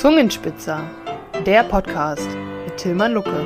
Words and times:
Zungenspitzer, 0.00 0.90
der 1.44 1.62
Podcast 1.62 2.26
mit 2.64 2.78
Tilman 2.78 3.12
Lucke. 3.12 3.44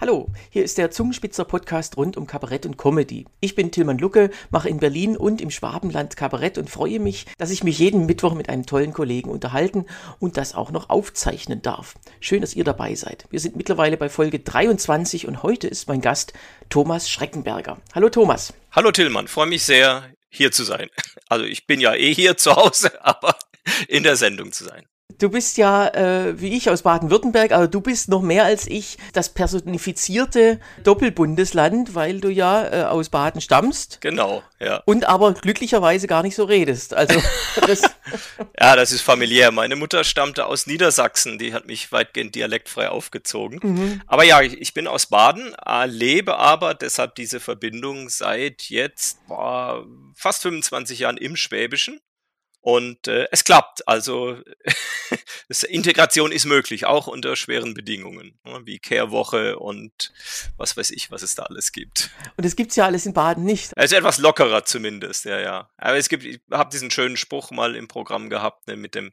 Hallo, 0.00 0.28
hier 0.50 0.64
ist 0.64 0.78
der 0.78 0.90
Zungenspitzer 0.90 1.44
Podcast 1.44 1.96
rund 1.96 2.16
um 2.16 2.26
Kabarett 2.26 2.66
und 2.66 2.76
Comedy. 2.76 3.26
Ich 3.38 3.54
bin 3.54 3.70
Tilman 3.70 3.98
Lucke, 3.98 4.30
mache 4.50 4.68
in 4.68 4.80
Berlin 4.80 5.16
und 5.16 5.40
im 5.40 5.52
Schwabenland 5.52 6.16
Kabarett 6.16 6.58
und 6.58 6.70
freue 6.70 6.98
mich, 6.98 7.26
dass 7.38 7.52
ich 7.52 7.62
mich 7.62 7.78
jeden 7.78 8.04
Mittwoch 8.06 8.34
mit 8.34 8.48
einem 8.48 8.66
tollen 8.66 8.92
Kollegen 8.92 9.30
unterhalten 9.30 9.86
und 10.18 10.36
das 10.36 10.56
auch 10.56 10.72
noch 10.72 10.90
aufzeichnen 10.90 11.62
darf. 11.62 11.94
Schön, 12.18 12.40
dass 12.40 12.56
ihr 12.56 12.64
dabei 12.64 12.96
seid. 12.96 13.26
Wir 13.30 13.38
sind 13.38 13.54
mittlerweile 13.54 13.96
bei 13.96 14.08
Folge 14.08 14.40
23 14.40 15.28
und 15.28 15.44
heute 15.44 15.68
ist 15.68 15.86
mein 15.86 16.00
Gast 16.00 16.32
Thomas 16.68 17.08
Schreckenberger. 17.08 17.78
Hallo 17.94 18.08
Thomas. 18.08 18.52
Hallo 18.72 18.90
Tillmann, 18.90 19.28
freue 19.28 19.46
mich 19.46 19.62
sehr, 19.62 20.02
hier 20.32 20.50
zu 20.50 20.64
sein. 20.64 20.90
Also 21.28 21.46
ich 21.46 21.66
bin 21.66 21.80
ja 21.80 21.94
eh 21.94 22.12
hier 22.12 22.36
zu 22.36 22.54
Hause, 22.56 23.02
aber 23.04 23.38
in 23.88 24.02
der 24.02 24.16
Sendung 24.16 24.52
zu 24.52 24.64
sein. 24.64 24.86
Du 25.18 25.28
bist 25.28 25.56
ja, 25.56 25.86
äh, 25.88 26.40
wie 26.40 26.56
ich, 26.56 26.68
aus 26.68 26.82
Baden-Württemberg, 26.82 27.52
aber 27.52 27.68
du 27.68 27.80
bist 27.80 28.08
noch 28.08 28.22
mehr 28.22 28.44
als 28.44 28.66
ich 28.66 28.98
das 29.12 29.28
personifizierte 29.28 30.58
Doppelbundesland, 30.82 31.94
weil 31.94 32.20
du 32.20 32.28
ja 32.28 32.66
äh, 32.66 32.84
aus 32.84 33.08
Baden 33.08 33.40
stammst. 33.40 34.00
Genau, 34.00 34.42
ja. 34.58 34.82
Und 34.84 35.04
aber 35.04 35.32
glücklicherweise 35.34 36.08
gar 36.08 36.22
nicht 36.22 36.34
so 36.34 36.44
redest. 36.44 36.94
Also 36.94 37.22
das 37.66 37.82
ja, 38.58 38.76
das 38.76 38.92
ist 38.92 39.02
familiär. 39.02 39.52
Meine 39.52 39.76
Mutter 39.76 40.04
stammte 40.04 40.46
aus 40.46 40.66
Niedersachsen, 40.66 41.38
die 41.38 41.54
hat 41.54 41.66
mich 41.66 41.92
weitgehend 41.92 42.34
dialektfrei 42.34 42.88
aufgezogen. 42.88 43.60
Mhm. 43.62 44.02
Aber 44.06 44.24
ja, 44.24 44.40
ich, 44.40 44.60
ich, 44.60 44.74
bin 44.74 44.86
aus 44.86 45.06
Baden, 45.06 45.54
äh, 45.66 45.86
lebe 45.86 46.36
aber 46.36 46.74
deshalb 46.74 47.14
diese 47.14 47.40
Verbindung 47.40 48.08
seit 48.08 48.62
jetzt 48.70 49.24
boah, 49.28 49.86
fast 50.16 50.42
25 50.42 51.00
Jahren 51.00 51.16
im 51.16 51.36
Schwäbischen. 51.36 52.00
Und 52.62 53.08
äh, 53.08 53.26
es 53.32 53.42
klappt. 53.42 53.86
Also 53.88 54.40
Integration 55.68 56.30
ist 56.30 56.44
möglich, 56.44 56.86
auch 56.86 57.08
unter 57.08 57.34
schweren 57.34 57.74
Bedingungen, 57.74 58.38
ne, 58.44 58.62
wie 58.64 58.78
Kehrwoche 58.78 59.58
und 59.58 60.12
was 60.56 60.76
weiß 60.76 60.92
ich, 60.92 61.10
was 61.10 61.22
es 61.22 61.34
da 61.34 61.42
alles 61.42 61.72
gibt. 61.72 62.10
Und 62.36 62.44
es 62.44 62.54
gibt's 62.54 62.76
ja 62.76 62.86
alles 62.86 63.04
in 63.04 63.14
Baden 63.14 63.44
nicht. 63.44 63.72
Es 63.74 63.86
ist 63.86 63.98
etwas 63.98 64.18
lockerer 64.18 64.64
zumindest, 64.64 65.24
ja, 65.24 65.40
ja. 65.40 65.70
Aber 65.76 65.96
es 65.96 66.08
gibt, 66.08 66.24
ich 66.24 66.40
habe 66.52 66.70
diesen 66.70 66.92
schönen 66.92 67.16
Spruch 67.16 67.50
mal 67.50 67.74
im 67.74 67.88
Programm 67.88 68.30
gehabt, 68.30 68.68
ne, 68.68 68.76
mit 68.76 68.94
dem, 68.94 69.12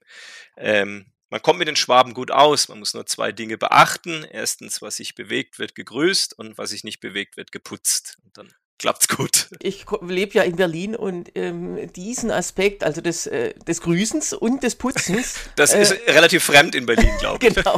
ähm, 0.56 1.12
man 1.32 1.42
kommt 1.42 1.58
mit 1.58 1.68
den 1.68 1.76
Schwaben 1.76 2.14
gut 2.14 2.30
aus, 2.30 2.70
man 2.70 2.78
muss 2.78 2.94
nur 2.94 3.08
zwei 3.08 3.32
Dinge 3.32 3.58
beachten. 3.58 4.24
Erstens, 4.30 4.82
was 4.84 4.98
sich 4.98 5.16
bewegt, 5.16 5.58
wird 5.58 5.74
gegrüßt 5.74 6.38
und 6.38 6.60
was 6.60 6.70
sich 6.70 6.84
nicht 6.84 7.00
bewegt, 7.00 7.36
wird 7.36 7.52
geputzt. 7.52 8.18
Und 8.24 8.38
dann 8.38 8.54
klappt's 8.80 9.08
gut. 9.08 9.50
Ich 9.62 9.86
lebe 10.02 10.34
ja 10.34 10.44
in 10.44 10.56
Berlin 10.56 10.96
und 10.96 11.32
ähm, 11.36 11.92
diesen 11.94 12.32
Aspekt, 12.32 12.84
also 12.84 13.02
des, 13.02 13.28
äh, 13.28 13.54
des 13.68 13.82
Grüßens 13.82 14.34
und 14.34 14.64
des 14.64 14.76
Putzens. 14.76 15.36
Das 15.56 15.74
äh, 15.74 15.82
ist 15.82 15.96
relativ 16.08 16.46
fremd 16.46 16.74
in 16.74 16.86
Berlin, 16.86 17.12
glaube 17.20 17.46
ich. 17.46 17.54
Genau. 17.54 17.78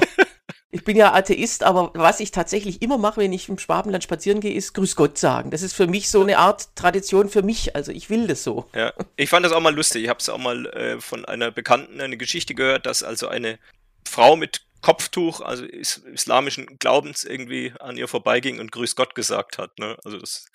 Ich 0.74 0.86
bin 0.86 0.96
ja 0.96 1.14
Atheist, 1.14 1.64
aber 1.64 1.92
was 1.96 2.22
ich 2.22 2.32
tatsächlich 2.32 2.82
immer 2.82 2.98
mache, 2.98 3.20
wenn 3.20 3.34
ich 3.34 3.50
im 3.50 3.58
Schwabenland 3.58 4.04
spazieren 4.04 4.40
gehe, 4.40 4.54
ist 4.54 4.74
Grüß 4.74 4.96
Gott 4.96 5.18
sagen. 5.18 5.52
Das 5.52 5.64
ist 5.64 5.74
für 5.74 5.88
mich 5.88 6.10
so 6.10 6.22
eine 6.22 6.38
Art 6.38 6.76
Tradition 6.76 7.28
für 7.28 7.42
mich. 7.42 7.76
Also 7.76 7.92
ich 7.92 8.10
will 8.10 8.28
das 8.28 8.44
so. 8.44 8.70
Ja, 8.74 8.94
ich 9.18 9.30
fand 9.30 9.46
das 9.46 9.52
auch 9.52 9.60
mal 9.60 9.76
lustig. 9.76 10.04
Ich 10.04 10.10
habe 10.10 10.20
es 10.20 10.30
auch 10.30 10.38
mal 10.38 10.66
äh, 10.68 11.02
von 11.02 11.26
einer 11.26 11.52
Bekannten 11.52 12.00
eine 12.00 12.16
Geschichte 12.16 12.56
gehört, 12.56 12.86
dass 12.86 13.04
also 13.04 13.28
eine 13.28 13.60
Frau 14.08 14.38
mit 14.38 14.62
Kopftuch, 14.82 15.42
also 15.42 15.64
is 15.64 15.98
islamischen 15.98 16.78
Glaubens 16.80 17.24
irgendwie 17.24 17.74
an 17.80 17.98
ihr 17.98 18.08
vorbeiging 18.08 18.60
und 18.60 18.72
Grüß 18.72 18.96
Gott 18.96 19.16
gesagt 19.16 19.58
hat. 19.58 19.78
Ne? 19.80 19.98
Also 20.04 20.18
das, 20.18 20.46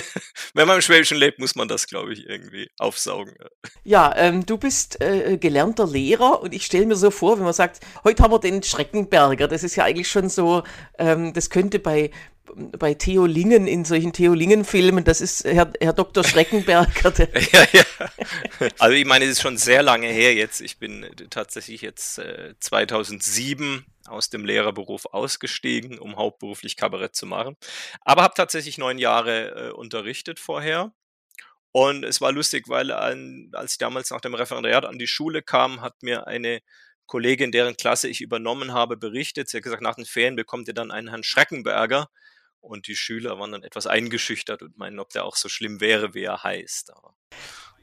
wenn 0.54 0.66
man 0.66 0.76
im 0.76 0.82
Schwäbischen 0.82 1.16
lebt, 1.16 1.38
muss 1.38 1.54
man 1.54 1.68
das, 1.68 1.86
glaube 1.86 2.12
ich, 2.12 2.26
irgendwie 2.26 2.68
aufsaugen. 2.78 3.34
Ja, 3.84 4.12
ähm, 4.16 4.44
du 4.44 4.58
bist 4.58 5.00
äh, 5.00 5.38
gelernter 5.38 5.86
Lehrer 5.86 6.42
und 6.42 6.54
ich 6.54 6.66
stelle 6.66 6.86
mir 6.86 6.96
so 6.96 7.10
vor, 7.10 7.36
wenn 7.38 7.44
man 7.44 7.52
sagt, 7.52 7.80
heute 8.04 8.22
haben 8.22 8.32
wir 8.32 8.40
den 8.40 8.62
Schreckenberger, 8.62 9.48
das 9.48 9.62
ist 9.62 9.76
ja 9.76 9.84
eigentlich 9.84 10.08
schon 10.08 10.28
so, 10.28 10.64
ähm, 10.98 11.32
das 11.32 11.50
könnte 11.50 11.78
bei 11.78 12.10
bei 12.56 12.94
Theo 12.94 13.26
Lingen 13.26 13.66
in 13.66 13.84
solchen 13.84 14.12
Theo 14.12 14.34
Lingen-Filmen, 14.34 15.04
das 15.04 15.20
ist 15.20 15.44
Herr, 15.44 15.72
Herr 15.80 15.92
Dr. 15.92 16.24
Schreckenberger. 16.24 17.12
ja, 17.52 17.66
ja. 17.72 17.84
Also 18.78 18.94
ich 18.94 19.04
meine, 19.04 19.24
es 19.24 19.32
ist 19.32 19.42
schon 19.42 19.56
sehr 19.56 19.82
lange 19.82 20.08
her 20.08 20.34
jetzt. 20.34 20.60
Ich 20.60 20.78
bin 20.78 21.06
tatsächlich 21.30 21.82
jetzt 21.82 22.18
äh, 22.18 22.54
2007 22.60 23.84
aus 24.06 24.30
dem 24.30 24.44
Lehrerberuf 24.44 25.06
ausgestiegen, 25.06 25.98
um 25.98 26.16
hauptberuflich 26.16 26.76
Kabarett 26.76 27.14
zu 27.14 27.26
machen. 27.26 27.56
Aber 28.02 28.22
habe 28.22 28.34
tatsächlich 28.34 28.78
neun 28.78 28.98
Jahre 28.98 29.68
äh, 29.68 29.72
unterrichtet 29.72 30.40
vorher. 30.40 30.92
Und 31.72 32.04
es 32.04 32.20
war 32.20 32.32
lustig, 32.32 32.68
weil 32.68 32.90
ein, 32.92 33.50
als 33.52 33.72
ich 33.72 33.78
damals 33.78 34.10
nach 34.10 34.20
dem 34.20 34.34
Referendariat 34.34 34.84
an 34.84 34.98
die 34.98 35.06
Schule 35.06 35.42
kam, 35.42 35.80
hat 35.80 36.02
mir 36.02 36.26
eine 36.26 36.60
Kollegin, 37.06 37.52
deren 37.52 37.76
Klasse 37.76 38.08
ich 38.08 38.20
übernommen 38.20 38.72
habe, 38.72 38.96
berichtet. 38.96 39.48
Sie 39.48 39.56
hat 39.56 39.64
gesagt, 39.64 39.82
nach 39.82 39.96
den 39.96 40.04
Ferien 40.04 40.36
bekommt 40.36 40.68
ihr 40.68 40.74
dann 40.74 40.90
einen 40.90 41.08
Herrn 41.08 41.24
Schreckenberger. 41.24 42.08
Und 42.60 42.86
die 42.86 42.96
Schüler 42.96 43.38
waren 43.38 43.52
dann 43.52 43.62
etwas 43.62 43.86
eingeschüchtert 43.86 44.62
und 44.62 44.76
meinen, 44.76 44.98
ob 44.98 45.10
der 45.10 45.24
auch 45.24 45.36
so 45.36 45.48
schlimm 45.48 45.80
wäre, 45.80 46.14
wie 46.14 46.24
er 46.24 46.42
heißt. 46.42 46.92
Aber 46.94 47.14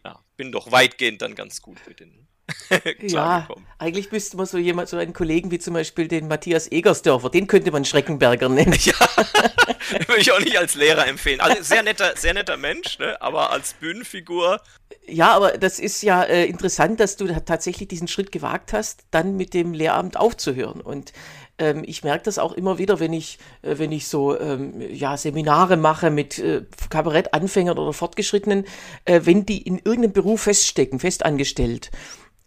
ja, 0.03 0.23
bin 0.37 0.51
doch 0.51 0.71
weitgehend 0.71 1.21
dann 1.21 1.35
ganz 1.35 1.61
gut 1.61 1.79
mit 1.87 1.99
den 1.99 2.27
ja, 3.01 3.47
eigentlich 3.79 4.11
müsste 4.11 4.37
man 4.37 4.45
so 4.45 4.57
jemand, 4.57 4.89
so 4.89 4.97
einen 4.97 5.13
Kollegen 5.13 5.49
wie 5.51 5.59
zum 5.59 5.73
Beispiel 5.73 6.07
den 6.07 6.27
Matthias 6.27 6.71
Egersdörfer, 6.71 7.29
den 7.29 7.47
könnte 7.47 7.71
man 7.71 7.85
Schreckenberger 7.85 8.49
nennen. 8.49 8.77
Ja, 8.85 10.07
würde 10.07 10.21
ich 10.21 10.31
auch 10.31 10.39
nicht 10.39 10.57
als 10.57 10.75
Lehrer 10.75 11.07
empfehlen. 11.07 11.39
Also 11.39 11.61
sehr 11.61 11.83
netter, 11.83 12.13
sehr 12.15 12.33
netter 12.33 12.57
Mensch, 12.57 12.97
ne? 12.99 13.19
aber 13.21 13.51
als 13.51 13.73
Bühnenfigur. 13.73 14.59
Ja, 15.07 15.33
aber 15.33 15.57
das 15.57 15.79
ist 15.79 16.01
ja 16.01 16.23
äh, 16.23 16.45
interessant, 16.45 16.99
dass 16.99 17.17
du 17.17 17.27
tatsächlich 17.27 17.87
diesen 17.87 18.07
Schritt 18.07 18.31
gewagt 18.31 18.73
hast, 18.73 19.05
dann 19.11 19.37
mit 19.37 19.53
dem 19.53 19.73
Lehramt 19.73 20.17
aufzuhören. 20.17 20.81
Und 20.81 21.13
ähm, 21.57 21.83
ich 21.85 22.03
merke 22.03 22.25
das 22.25 22.39
auch 22.39 22.53
immer 22.53 22.77
wieder, 22.77 22.99
wenn 22.99 23.13
ich, 23.13 23.37
äh, 23.61 23.77
wenn 23.77 23.91
ich 23.91 24.07
so 24.07 24.39
ähm, 24.39 24.81
ja, 24.91 25.17
Seminare 25.17 25.77
mache 25.77 26.09
mit 26.09 26.39
äh, 26.39 26.63
Kabarettanfängern 26.89 27.77
oder 27.77 27.93
Fortgeschrittenen, 27.93 28.65
äh, 29.05 29.21
wenn 29.23 29.45
die 29.45 29.61
in 29.61 29.77
irgendeinem 29.77 30.13
Beruf 30.13 30.41
feststecken, 30.43 30.99
festangestellt. 30.99 31.91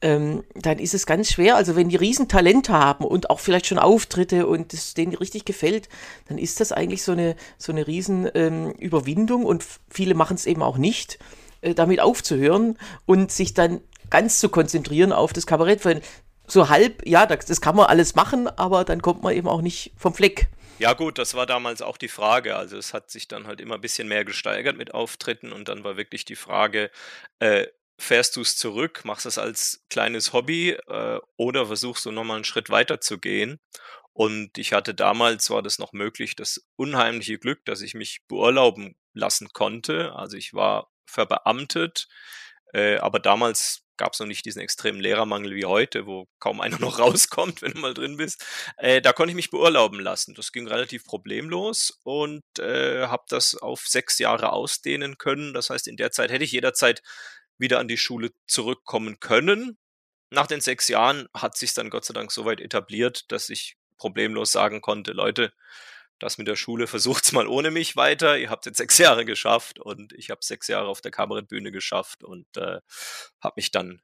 Ähm, 0.01 0.45
dann 0.55 0.79
ist 0.79 0.95
es 0.95 1.07
ganz 1.07 1.33
schwer. 1.33 1.57
Also 1.57 1.75
wenn 1.75 1.89
die 1.89 1.97
Riesentalent 1.97 2.69
haben 2.69 3.05
und 3.05 3.31
auch 3.31 3.41
vielleicht 3.41 3.67
schon 3.67 3.79
Auftritte 3.79 4.47
und 4.47 4.73
es 4.73 4.95
denen 4.95 5.15
richtig 5.15 5.45
gefällt, 5.45 5.89
dann 6.29 6.39
ist 6.39 6.61
das 6.61 6.71
eigentlich 6.71 7.03
so 7.03 7.13
eine, 7.13 7.35
so 7.57 7.73
eine 7.73 7.87
Riesenüberwindung 7.87 9.43
ähm, 9.43 9.47
und 9.47 9.65
viele 9.91 10.15
machen 10.15 10.37
es 10.37 10.47
eben 10.47 10.63
auch 10.63 10.79
nicht, 10.79 11.19
äh, 11.63 11.75
damit 11.75 12.01
aufzuhören 12.01 12.79
und 13.07 13.33
sich 13.33 13.55
dann 13.55 13.81
ganz 14.11 14.39
zu 14.39 14.49
konzentrieren 14.49 15.13
auf 15.13 15.33
das 15.33 15.47
Kabarett, 15.47 15.85
weil 15.85 16.01
so 16.47 16.69
halb, 16.69 17.07
ja, 17.07 17.27
das, 17.27 17.47
das 17.47 17.61
kann 17.61 17.77
man 17.77 17.87
alles 17.87 18.15
machen, 18.15 18.49
aber 18.49 18.85
dann 18.85 19.03
kommt 19.03 19.23
man 19.23 19.35
eben 19.35 19.49
auch 19.49 19.61
nicht 19.61 19.93
vom 19.97 20.15
Fleck. 20.15 20.49
Ja 20.79 20.93
gut, 20.93 21.19
das 21.19 21.35
war 21.35 21.45
damals 21.45 21.83
auch 21.83 21.97
die 21.97 22.09
Frage. 22.09 22.55
Also 22.55 22.77
es 22.77 22.95
hat 22.95 23.11
sich 23.11 23.27
dann 23.27 23.49
halt 23.49 23.61
immer 23.61 23.75
ein 23.75 23.81
bisschen 23.81 24.07
mehr 24.07 24.25
gesteigert 24.25 24.77
mit 24.77 24.95
Auftritten 24.95 25.53
und 25.53 25.69
dann 25.69 25.83
war 25.83 25.97
wirklich 25.97 26.25
die 26.25 26.37
Frage, 26.37 26.91
äh, 27.41 27.67
fährst 27.99 28.37
du 28.37 28.41
es 28.41 28.57
zurück, 28.57 29.05
machst 29.05 29.27
es 29.27 29.39
als 29.39 29.85
kleines 29.91 30.33
Hobby 30.33 30.71
äh, 30.71 31.19
oder 31.37 31.67
versuchst 31.67 32.07
du 32.07 32.13
nochmal 32.13 32.37
einen 32.37 32.45
Schritt 32.45 32.71
weiter 32.71 33.01
zu 33.01 33.19
gehen? 33.19 33.59
Und 34.13 34.59
ich 34.59 34.73
hatte 34.73 34.95
damals, 34.95 35.51
war 35.51 35.63
das 35.63 35.79
noch 35.79 35.93
möglich, 35.93 36.35
das 36.35 36.65
unheimliche 36.77 37.39
Glück, 37.39 37.65
dass 37.65 37.83
ich 37.83 37.95
mich 37.95 38.23
beurlauben 38.27 38.97
lassen 39.13 39.49
konnte. 39.53 40.13
Also 40.15 40.37
ich 40.37 40.55
war 40.55 40.91
verbeamtet, 41.07 42.09
äh, 42.73 42.97
aber 42.99 43.21
damals 43.21 43.85
gab 43.97 44.15
es 44.15 44.21
noch 44.21 44.27
nicht 44.27 44.47
diesen 44.47 44.63
extremen 44.63 45.01
Lehrermangel 45.01 45.55
wie 45.55 45.67
heute, 45.67 46.07
wo 46.07 46.27
kaum 46.39 46.61
einer 46.61 46.79
noch 46.81 46.99
rauskommt, 46.99 47.63
wenn 47.63 47.73
du 47.73 47.81
mal 47.81 47.95
drin 47.95 48.17
bist. 48.17 48.45
Äh, 48.79 49.03
da 49.03 49.13
konnte 49.13 49.31
ich 49.31 49.37
mich 49.37 49.51
beurlauben 49.51 50.01
lassen. 50.01 50.35
Das 50.35 50.53
ging 50.53 50.67
relativ 50.67 51.05
problemlos 51.05 52.01
und 52.05 52.43
äh, 52.59 53.07
habe 53.07 53.25
das 53.29 53.57
auf 53.57 53.87
sechs 53.87 54.19
Jahre 54.19 54.53
ausdehnen 54.53 55.19
können. 55.19 55.53
Das 55.53 55.71
heißt, 55.71 55.87
in 55.89 55.97
der 55.97 56.13
Zeit 56.13 56.31
hätte 56.31 56.45
ich 56.45 56.53
jederzeit 56.53 57.03
wieder 57.59 57.79
an 57.79 57.89
die 57.89 57.99
Schule 57.99 58.33
zurückkommen 58.47 59.21
können. 59.21 59.79
Nach 60.31 60.47
den 60.47 60.61
sechs 60.61 60.89
Jahren 60.89 61.29
hat 61.35 61.57
sich 61.57 61.75
dann 61.75 61.91
Gott 61.91 62.05
sei 62.05 62.15
Dank 62.15 62.33
so 62.33 62.45
weit 62.45 62.61
etabliert, 62.61 63.31
dass 63.33 63.49
ich 63.49 63.77
problemlos 63.97 64.53
sagen 64.53 64.81
konnte, 64.81 65.13
Leute, 65.13 65.53
das 66.19 66.39
mit 66.39 66.49
der 66.49 66.57
Schule 66.57 66.87
versucht's 66.89 67.33
mal 67.33 67.47
ohne 67.47 67.71
mich 67.71 67.97
weiter. 67.97 68.39
Ihr 68.39 68.51
habt 68.51 68.67
jetzt 68.67 68.79
sechs 68.79 68.99
Jahre 68.99 69.25
geschafft 69.25 69.79
und 69.79 70.13
ich 70.13 70.31
habe 70.31 70.41
sechs 70.43 70.69
Jahre 70.69 70.89
auf 70.89 71.01
der 71.01 71.11
Kabarettbühne 71.11 71.73
geschafft 71.73 72.25
und 72.25 72.47
äh, 72.57 72.81
habe 73.41 73.55
mich 73.57 73.71
dann 73.71 74.03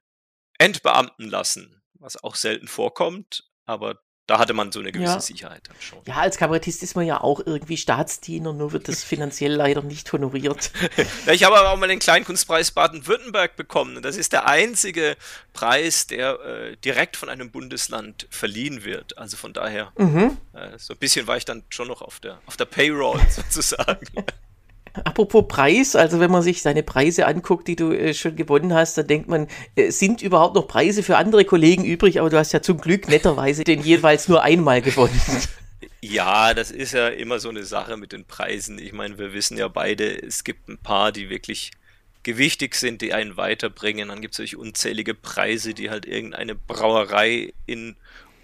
entbeamten 0.57 1.29
lassen, 1.29 1.83
was 1.93 2.21
auch 2.23 2.35
selten 2.35 2.67
vorkommt, 2.67 3.49
aber 3.65 4.01
da 4.27 4.39
hatte 4.39 4.53
man 4.53 4.71
so 4.71 4.79
eine 4.79 4.91
gewisse 4.91 5.13
ja. 5.13 5.19
Sicherheit 5.19 5.61
dann 5.67 5.75
schon. 5.79 5.99
Ja, 6.07 6.15
als 6.15 6.37
Kabarettist 6.37 6.81
ist 6.81 6.95
man 6.95 7.05
ja 7.05 7.21
auch 7.21 7.39
irgendwie 7.45 7.77
Staatsdiener, 7.77 8.53
nur 8.53 8.71
wird 8.71 8.87
das 8.87 9.03
finanziell 9.03 9.51
leider 9.55 9.83
nicht 9.83 10.11
honoriert. 10.11 10.71
ich 11.31 11.43
habe 11.43 11.57
aber 11.57 11.69
auch 11.69 11.77
mal 11.77 11.87
den 11.87 11.99
Kleinkunstpreis 11.99 12.71
Baden-Württemberg 12.71 13.55
bekommen. 13.55 14.01
Das 14.01 14.17
ist 14.17 14.33
der 14.33 14.47
einzige 14.47 15.15
Preis, 15.53 16.07
der 16.07 16.39
äh, 16.39 16.77
direkt 16.77 17.17
von 17.17 17.29
einem 17.29 17.51
Bundesland 17.51 18.27
verliehen 18.31 18.83
wird. 18.83 19.17
Also 19.17 19.37
von 19.37 19.53
daher, 19.53 19.91
mhm. 19.97 20.37
äh, 20.53 20.77
so 20.77 20.93
ein 20.93 20.99
bisschen 20.99 21.27
war 21.27 21.37
ich 21.37 21.45
dann 21.45 21.63
schon 21.69 21.87
noch 21.87 22.01
auf 22.01 22.19
der, 22.19 22.39
auf 22.47 22.57
der 22.57 22.65
Payroll 22.65 23.19
sozusagen. 23.29 24.07
Apropos 25.03 25.45
Preis, 25.47 25.95
also 25.95 26.19
wenn 26.19 26.31
man 26.31 26.41
sich 26.41 26.61
deine 26.61 26.83
Preise 26.83 27.25
anguckt, 27.27 27.67
die 27.67 27.75
du 27.75 27.91
äh, 27.91 28.13
schon 28.13 28.35
gewonnen 28.35 28.73
hast, 28.73 28.97
dann 28.97 29.07
denkt 29.07 29.27
man, 29.27 29.47
äh, 29.75 29.91
sind 29.91 30.21
überhaupt 30.21 30.55
noch 30.55 30.67
Preise 30.67 31.03
für 31.03 31.17
andere 31.17 31.45
Kollegen 31.45 31.83
übrig? 31.83 32.19
Aber 32.19 32.29
du 32.29 32.37
hast 32.37 32.53
ja 32.53 32.61
zum 32.61 32.79
Glück 32.79 33.09
netterweise 33.09 33.63
den 33.63 33.81
jeweils 33.81 34.27
nur 34.27 34.43
einmal 34.43 34.81
gewonnen. 34.81 35.19
Ja, 36.01 36.53
das 36.53 36.69
ist 36.69 36.93
ja 36.93 37.07
immer 37.07 37.39
so 37.39 37.49
eine 37.49 37.63
Sache 37.63 37.97
mit 37.97 38.11
den 38.11 38.25
Preisen. 38.25 38.77
Ich 38.77 38.93
meine, 38.93 39.17
wir 39.17 39.33
wissen 39.33 39.57
ja 39.57 39.67
beide, 39.67 40.21
es 40.21 40.43
gibt 40.43 40.69
ein 40.69 40.77
paar, 40.77 41.11
die 41.11 41.31
wirklich 41.31 41.71
gewichtig 42.21 42.75
sind, 42.75 43.01
die 43.01 43.11
einen 43.13 43.37
weiterbringen. 43.37 44.09
Dann 44.09 44.21
gibt 44.21 44.33
es 44.33 44.37
solche 44.37 44.59
unzählige 44.59 45.15
Preise, 45.15 45.73
die 45.73 45.89
halt 45.89 46.05
irgendeine 46.05 46.53
Brauerei 46.53 47.53
in 47.65 47.95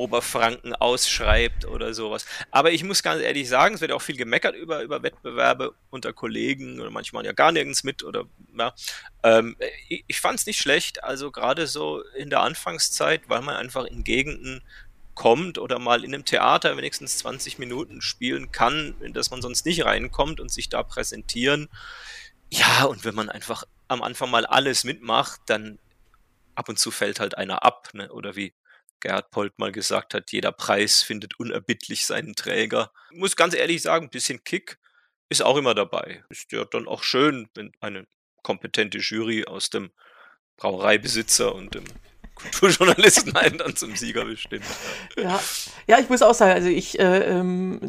Oberfranken 0.01 0.73
ausschreibt 0.75 1.65
oder 1.65 1.93
sowas. 1.93 2.25
Aber 2.49 2.71
ich 2.71 2.83
muss 2.83 3.03
ganz 3.03 3.21
ehrlich 3.21 3.47
sagen, 3.47 3.75
es 3.75 3.81
wird 3.81 3.91
auch 3.91 4.01
viel 4.01 4.17
gemeckert 4.17 4.55
über, 4.55 4.81
über 4.81 5.03
Wettbewerbe 5.03 5.75
unter 5.91 6.11
Kollegen 6.11 6.81
oder 6.81 6.89
manchmal 6.89 7.25
ja 7.25 7.33
gar 7.33 7.51
nirgends 7.51 7.83
mit 7.83 8.03
oder 8.03 8.25
ja. 8.57 8.73
Ähm, 9.23 9.55
ich, 9.87 10.03
ich 10.07 10.19
fand 10.19 10.39
es 10.39 10.45
nicht 10.45 10.59
schlecht, 10.59 11.03
also 11.03 11.31
gerade 11.31 11.67
so 11.67 12.03
in 12.17 12.29
der 12.29 12.41
Anfangszeit, 12.41 13.29
weil 13.29 13.41
man 13.41 13.55
einfach 13.55 13.85
in 13.85 14.03
Gegenden 14.03 14.61
kommt 15.13 15.57
oder 15.59 15.77
mal 15.77 16.03
in 16.03 16.13
einem 16.13 16.25
Theater 16.25 16.75
wenigstens 16.77 17.19
20 17.19 17.59
Minuten 17.59 18.01
spielen 18.01 18.51
kann, 18.51 18.95
in 19.01 19.13
das 19.13 19.29
man 19.29 19.41
sonst 19.41 19.65
nicht 19.65 19.85
reinkommt 19.85 20.39
und 20.39 20.51
sich 20.51 20.69
da 20.69 20.81
präsentieren. 20.81 21.69
Ja, 22.49 22.85
und 22.85 23.05
wenn 23.05 23.15
man 23.15 23.29
einfach 23.29 23.63
am 23.87 24.01
Anfang 24.01 24.31
mal 24.31 24.45
alles 24.45 24.83
mitmacht, 24.83 25.41
dann 25.45 25.79
ab 26.55 26.69
und 26.69 26.79
zu 26.79 26.91
fällt 26.91 27.19
halt 27.19 27.37
einer 27.37 27.63
ab, 27.63 27.89
ne? 27.93 28.11
oder 28.11 28.35
wie 28.35 28.53
Gerhard 29.01 29.31
Polt 29.31 29.59
mal 29.59 29.71
gesagt 29.71 30.13
hat, 30.13 30.31
jeder 30.31 30.51
Preis 30.51 31.03
findet 31.03 31.39
unerbittlich 31.39 32.05
seinen 32.05 32.35
Träger. 32.35 32.91
Muss 33.11 33.35
ganz 33.35 33.53
ehrlich 33.53 33.81
sagen, 33.81 34.05
ein 34.05 34.09
bisschen 34.09 34.43
Kick 34.43 34.79
ist 35.29 35.41
auch 35.41 35.57
immer 35.57 35.75
dabei. 35.75 36.23
Ist 36.29 36.51
ja 36.51 36.63
dann 36.65 36.87
auch 36.87 37.03
schön, 37.03 37.49
wenn 37.55 37.71
eine 37.81 38.07
kompetente 38.43 38.99
Jury 38.99 39.45
aus 39.45 39.69
dem 39.69 39.91
Brauereibesitzer 40.57 41.53
und 41.53 41.75
dem 41.75 41.85
Kulturjournalisten 42.43 43.35
einen 43.35 43.57
dann 43.57 43.75
zum 43.75 43.95
Sieger 43.95 44.25
bestimmt. 44.25 44.65
Ja, 45.17 45.39
ja 45.87 45.99
ich 45.99 46.09
muss 46.09 46.21
auch 46.21 46.33
sagen, 46.33 46.53
also 46.53 46.69
ich 46.69 46.99
äh, 46.99 47.19
ähm, 47.19 47.79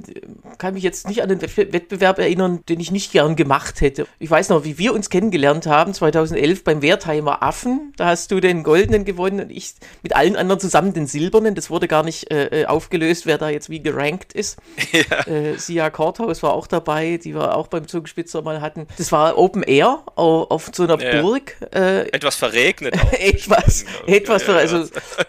kann 0.59 0.75
mich 0.75 0.83
jetzt 0.83 1.09
nicht 1.09 1.23
an 1.23 1.29
den 1.29 1.41
Wettbewerb 1.43 2.19
erinnern, 2.19 2.61
den 2.69 2.81
ich 2.81 2.91
nicht 2.91 3.13
gern 3.13 3.37
gemacht 3.37 3.81
hätte. 3.81 4.07
Ich 4.19 4.31
weiß 4.31 4.49
noch, 4.51 4.65
wie 4.65 4.79
wir 4.79 4.95
uns 4.95 5.11
kennengelernt 5.11 5.67
haben, 5.67 5.95
2011 5.95 6.65
beim 6.65 6.83
Wertheimer 6.83 7.43
Affen. 7.43 7.93
Da 7.97 8.07
hast 8.07 8.31
du 8.31 8.41
den 8.41 8.63
goldenen 8.63 9.05
gewonnen 9.05 9.41
und 9.41 9.51
ich 9.51 9.75
mit 10.03 10.15
allen 10.15 10.37
anderen 10.37 10.61
zusammen 10.61 10.93
den 10.93 11.07
silbernen. 11.07 11.55
Das 11.55 11.71
wurde 11.71 11.89
gar 11.89 12.03
nicht 12.03 12.31
äh, 12.31 12.63
äh 12.63 12.67
aufgelöst, 12.67 13.27
wer 13.27 13.39
da 13.39 13.49
jetzt 13.49 13.71
wie 13.71 13.83
gerankt 13.83 14.33
ist. 14.33 14.59
Ja. 14.93 15.27
Äh, 15.27 15.59
Sia 15.59 15.89
Korthaus 15.89 16.43
war 16.43 16.53
auch 16.53 16.67
dabei, 16.67 17.19
die 17.23 17.35
wir 17.35 17.57
auch 17.57 17.69
beim 17.69 17.89
Zungenspitzer 17.89 18.43
mal 18.43 18.61
hatten. 18.61 18.87
Das 18.99 19.11
war 19.11 19.39
Open 19.39 19.63
Air 19.63 20.03
auf, 20.17 20.71
so 20.75 20.83
einer 20.83 21.01
ja. 21.01 21.23
Burg. 21.23 21.57
Äh, 21.75 22.09
etwas 22.11 22.37
verregnet. 22.37 22.95
etwas, 23.19 23.85
etwas 24.07 24.42
für, 24.43 24.57
also 24.57 24.87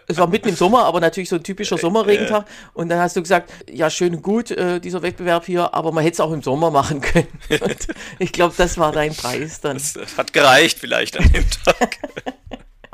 es 0.07 0.17
war 0.17 0.27
mitten 0.27 0.49
im 0.49 0.55
Sommer, 0.55 0.85
aber 0.85 0.99
natürlich 0.99 1.29
so 1.29 1.35
ein 1.35 1.43
typischer 1.43 1.77
Sommerregentag. 1.77 2.45
Und 2.73 2.89
dann 2.89 2.99
hast 2.99 3.15
du 3.15 3.21
gesagt, 3.21 3.51
ja, 3.71 3.89
schön 3.89 4.15
und 4.15 4.21
gut, 4.21 4.51
äh, 4.51 4.79
dieser 4.79 5.01
Wettbewerb 5.01 5.45
hier, 5.45 5.73
aber 5.73 5.91
man 5.91 6.03
hätte 6.03 6.13
es 6.13 6.19
auch 6.19 6.31
im 6.31 6.41
Sommer 6.41 6.71
machen 6.71 7.01
können. 7.01 7.27
Und 7.49 7.87
ich 8.19 8.31
glaube, 8.31 8.53
das 8.57 8.77
war 8.77 8.91
dein 8.91 9.13
Preis 9.13 9.61
dann. 9.61 9.77
Das, 9.77 9.93
das 9.93 10.17
hat 10.17 10.33
gereicht 10.33 10.79
vielleicht 10.79 11.17
an 11.17 11.31
dem 11.31 11.45
Tag. 11.49 11.97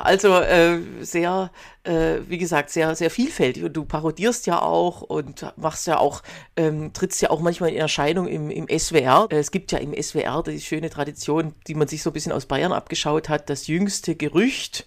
Also 0.04 0.40
äh, 0.40 0.80
sehr, 1.02 1.52
äh, 1.84 2.20
wie 2.28 2.38
gesagt, 2.38 2.70
sehr, 2.70 2.96
sehr 2.96 3.10
vielfältig. 3.10 3.64
Und 3.64 3.74
du 3.74 3.86
parodierst 3.86 4.48
ja 4.48 4.62
auch 4.62 5.02
und 5.02 5.46
machst 5.58 5.88
ja 5.88 5.98
auch, 5.98 6.24
ähm, 6.56 6.94
trittst 6.94 7.22
ja 7.22 7.30
auch 7.30 7.42
manchmal 7.42 7.72
in 7.72 7.78
Erscheinung 7.78 8.28
im, 8.28 8.50
im 8.50 8.68
SWR. 8.68 9.28
Äh, 9.30 9.38
es 9.38 9.52
gibt 9.52 9.72
ja 9.72 9.80
im 9.80 9.94
SWR 10.02 10.44
die 10.44 10.62
schöne 10.62 10.90
Tradition, 10.90 11.54
die 11.68 11.76
man 11.76 11.88
sich 11.88 12.04
so 12.04 12.10
ein 12.10 12.14
bisschen 12.14 12.32
aus 12.32 12.46
Bayern 12.46 12.72
abgeschaut 12.72 13.30
hat, 13.30 13.50
das 13.50 13.68
jüngste 13.68 14.16
Gerücht 14.16 14.86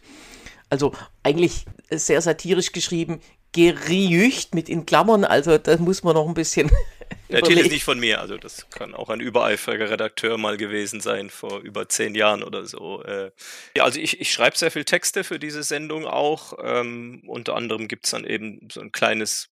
also 0.72 0.92
eigentlich 1.22 1.66
sehr 1.90 2.22
satirisch 2.22 2.72
geschrieben, 2.72 3.20
gerücht 3.52 4.54
mit 4.54 4.70
in 4.70 4.86
Klammern, 4.86 5.26
also 5.26 5.58
das 5.58 5.78
muss 5.78 6.02
man 6.02 6.14
noch 6.14 6.26
ein 6.26 6.32
bisschen. 6.32 6.70
Natürlich 7.28 7.70
nicht 7.70 7.84
von 7.84 8.00
mir, 8.00 8.22
also 8.22 8.38
das 8.38 8.70
kann 8.70 8.94
auch 8.94 9.10
ein 9.10 9.20
übereifriger 9.20 9.90
Redakteur 9.90 10.38
mal 10.38 10.56
gewesen 10.56 11.02
sein 11.02 11.28
vor 11.28 11.60
über 11.60 11.90
zehn 11.90 12.14
Jahren 12.14 12.42
oder 12.42 12.64
so. 12.64 13.02
Äh. 13.02 13.32
Ja, 13.76 13.84
also 13.84 14.00
ich, 14.00 14.18
ich 14.18 14.32
schreibe 14.32 14.56
sehr 14.56 14.70
viel 14.70 14.84
Texte 14.84 15.24
für 15.24 15.38
diese 15.38 15.62
Sendung 15.62 16.06
auch. 16.06 16.54
Ähm, 16.62 17.22
unter 17.26 17.54
anderem 17.54 17.86
gibt 17.86 18.06
es 18.06 18.12
dann 18.12 18.24
eben 18.24 18.66
so 18.72 18.80
ein 18.80 18.92
kleines 18.92 19.50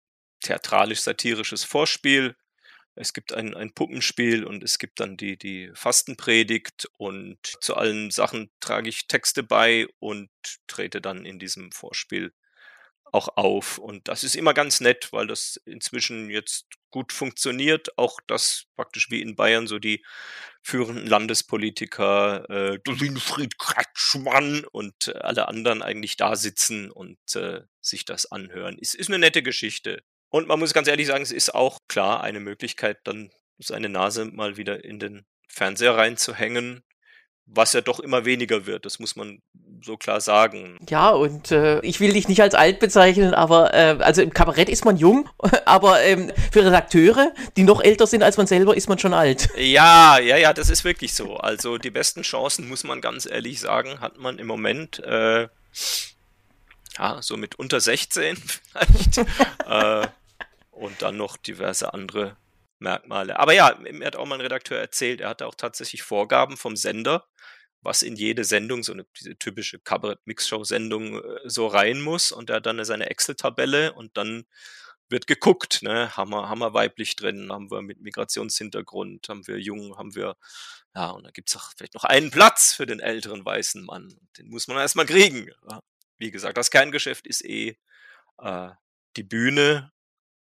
theatralisch-satirisches 0.42 1.62
Vorspiel, 1.62 2.34
es 2.96 3.12
gibt 3.12 3.32
ein, 3.32 3.54
ein 3.54 3.72
Puppenspiel 3.72 4.44
und 4.44 4.62
es 4.62 4.78
gibt 4.78 5.00
dann 5.00 5.16
die, 5.16 5.36
die 5.36 5.70
Fastenpredigt 5.74 6.88
und 6.96 7.38
zu 7.60 7.76
allen 7.76 8.10
Sachen 8.10 8.50
trage 8.60 8.88
ich 8.88 9.06
Texte 9.08 9.42
bei 9.42 9.86
und 9.98 10.30
trete 10.66 11.00
dann 11.00 11.24
in 11.26 11.38
diesem 11.38 11.72
Vorspiel 11.72 12.32
auch 13.14 13.28
auf. 13.36 13.78
Und 13.78 14.08
das 14.08 14.24
ist 14.24 14.34
immer 14.34 14.54
ganz 14.54 14.80
nett, 14.80 15.12
weil 15.12 15.26
das 15.26 15.60
inzwischen 15.64 16.30
jetzt 16.30 16.66
gut 16.90 17.12
funktioniert. 17.12 17.96
Auch 17.96 18.20
dass 18.26 18.66
praktisch 18.76 19.10
wie 19.10 19.22
in 19.22 19.36
Bayern 19.36 19.66
so 19.66 19.78
die 19.78 20.04
führenden 20.62 21.06
Landespolitiker, 21.06 22.48
äh, 22.50 22.78
Winfried 22.86 23.58
Kretschmann 23.58 24.64
und 24.64 25.14
alle 25.16 25.48
anderen 25.48 25.82
eigentlich 25.82 26.16
da 26.16 26.34
sitzen 26.36 26.90
und 26.90 27.18
äh, 27.36 27.62
sich 27.80 28.04
das 28.04 28.30
anhören. 28.30 28.78
Es 28.80 28.94
ist 28.94 29.08
eine 29.08 29.18
nette 29.18 29.42
Geschichte. 29.42 30.02
Und 30.34 30.48
man 30.48 30.58
muss 30.58 30.74
ganz 30.74 30.88
ehrlich 30.88 31.06
sagen, 31.06 31.22
es 31.22 31.30
ist 31.30 31.54
auch 31.54 31.78
klar 31.86 32.24
eine 32.24 32.40
Möglichkeit, 32.40 32.98
dann 33.04 33.30
seine 33.60 33.88
Nase 33.88 34.24
mal 34.24 34.56
wieder 34.56 34.84
in 34.84 34.98
den 34.98 35.24
Fernseher 35.46 35.96
reinzuhängen, 35.96 36.82
was 37.46 37.72
ja 37.72 37.82
doch 37.82 38.00
immer 38.00 38.24
weniger 38.24 38.66
wird, 38.66 38.84
das 38.84 38.98
muss 38.98 39.14
man 39.14 39.42
so 39.80 39.96
klar 39.96 40.20
sagen. 40.20 40.76
Ja, 40.90 41.10
und 41.10 41.52
äh, 41.52 41.78
ich 41.82 42.00
will 42.00 42.14
dich 42.14 42.26
nicht 42.26 42.42
als 42.42 42.54
alt 42.54 42.80
bezeichnen, 42.80 43.32
aber 43.32 43.72
äh, 43.74 43.96
also 44.00 44.22
im 44.22 44.34
Kabarett 44.34 44.68
ist 44.68 44.84
man 44.84 44.96
jung, 44.96 45.28
aber 45.66 46.02
ähm, 46.02 46.32
für 46.50 46.64
Redakteure, 46.64 47.32
die 47.56 47.62
noch 47.62 47.80
älter 47.80 48.08
sind 48.08 48.24
als 48.24 48.36
man 48.36 48.48
selber, 48.48 48.76
ist 48.76 48.88
man 48.88 48.98
schon 48.98 49.14
alt. 49.14 49.50
Ja, 49.56 50.18
ja, 50.18 50.36
ja, 50.36 50.52
das 50.52 50.68
ist 50.68 50.82
wirklich 50.82 51.14
so. 51.14 51.36
Also 51.36 51.78
die 51.78 51.92
besten 51.92 52.22
Chancen, 52.22 52.68
muss 52.68 52.82
man 52.82 53.00
ganz 53.00 53.24
ehrlich 53.24 53.60
sagen, 53.60 54.00
hat 54.00 54.18
man 54.18 54.40
im 54.40 54.48
Moment. 54.48 54.98
Äh, 54.98 55.46
ja, 56.98 57.22
so 57.22 57.36
mit 57.36 57.54
unter 57.54 57.78
16 57.80 58.36
vielleicht. 58.72 59.18
äh, 59.68 60.08
und 60.74 61.02
dann 61.02 61.16
noch 61.16 61.36
diverse 61.36 61.94
andere 61.94 62.36
Merkmale. 62.78 63.38
Aber 63.38 63.52
ja, 63.52 63.78
mir 63.80 64.06
hat 64.06 64.16
auch 64.16 64.26
mal 64.26 64.36
ein 64.36 64.40
Redakteur 64.40 64.78
erzählt, 64.78 65.20
er 65.20 65.30
hatte 65.30 65.46
auch 65.46 65.54
tatsächlich 65.54 66.02
Vorgaben 66.02 66.56
vom 66.56 66.76
Sender, 66.76 67.26
was 67.80 68.02
in 68.02 68.16
jede 68.16 68.44
Sendung, 68.44 68.82
so 68.82 68.92
eine 68.92 69.06
diese 69.18 69.36
typische 69.36 69.78
Kabarett-Mixshow-Sendung 69.78 71.22
äh, 71.22 71.40
so 71.44 71.66
rein 71.66 72.00
muss. 72.00 72.32
Und 72.32 72.50
er 72.50 72.56
hat 72.56 72.66
dann 72.66 72.84
seine 72.84 73.10
Excel-Tabelle 73.10 73.92
und 73.92 74.16
dann 74.16 74.44
wird 75.10 75.26
geguckt, 75.26 75.82
ne, 75.82 76.16
haben 76.16 76.30
wir, 76.30 76.48
haben 76.48 76.60
wir 76.60 76.72
weiblich 76.72 77.14
drin, 77.14 77.52
haben 77.52 77.70
wir 77.70 77.82
mit 77.82 78.00
Migrationshintergrund, 78.00 79.28
haben 79.28 79.46
wir 79.46 79.58
jung, 79.60 79.96
haben 79.98 80.14
wir, 80.14 80.36
ja, 80.94 81.10
und 81.10 81.24
da 81.24 81.30
gibt 81.30 81.50
es 81.50 81.56
auch 81.56 81.72
vielleicht 81.76 81.94
noch 81.94 82.04
einen 82.04 82.30
Platz 82.30 82.72
für 82.72 82.86
den 82.86 83.00
älteren 83.00 83.44
weißen 83.44 83.84
Mann. 83.84 84.14
Den 84.38 84.48
muss 84.48 84.66
man 84.66 84.78
erstmal 84.78 85.06
kriegen. 85.06 85.50
Wie 86.16 86.30
gesagt, 86.30 86.56
das 86.56 86.70
Kerngeschäft 86.70 87.26
ist 87.26 87.44
eh 87.44 87.76
äh, 88.38 88.70
die 89.16 89.22
Bühne 89.24 89.92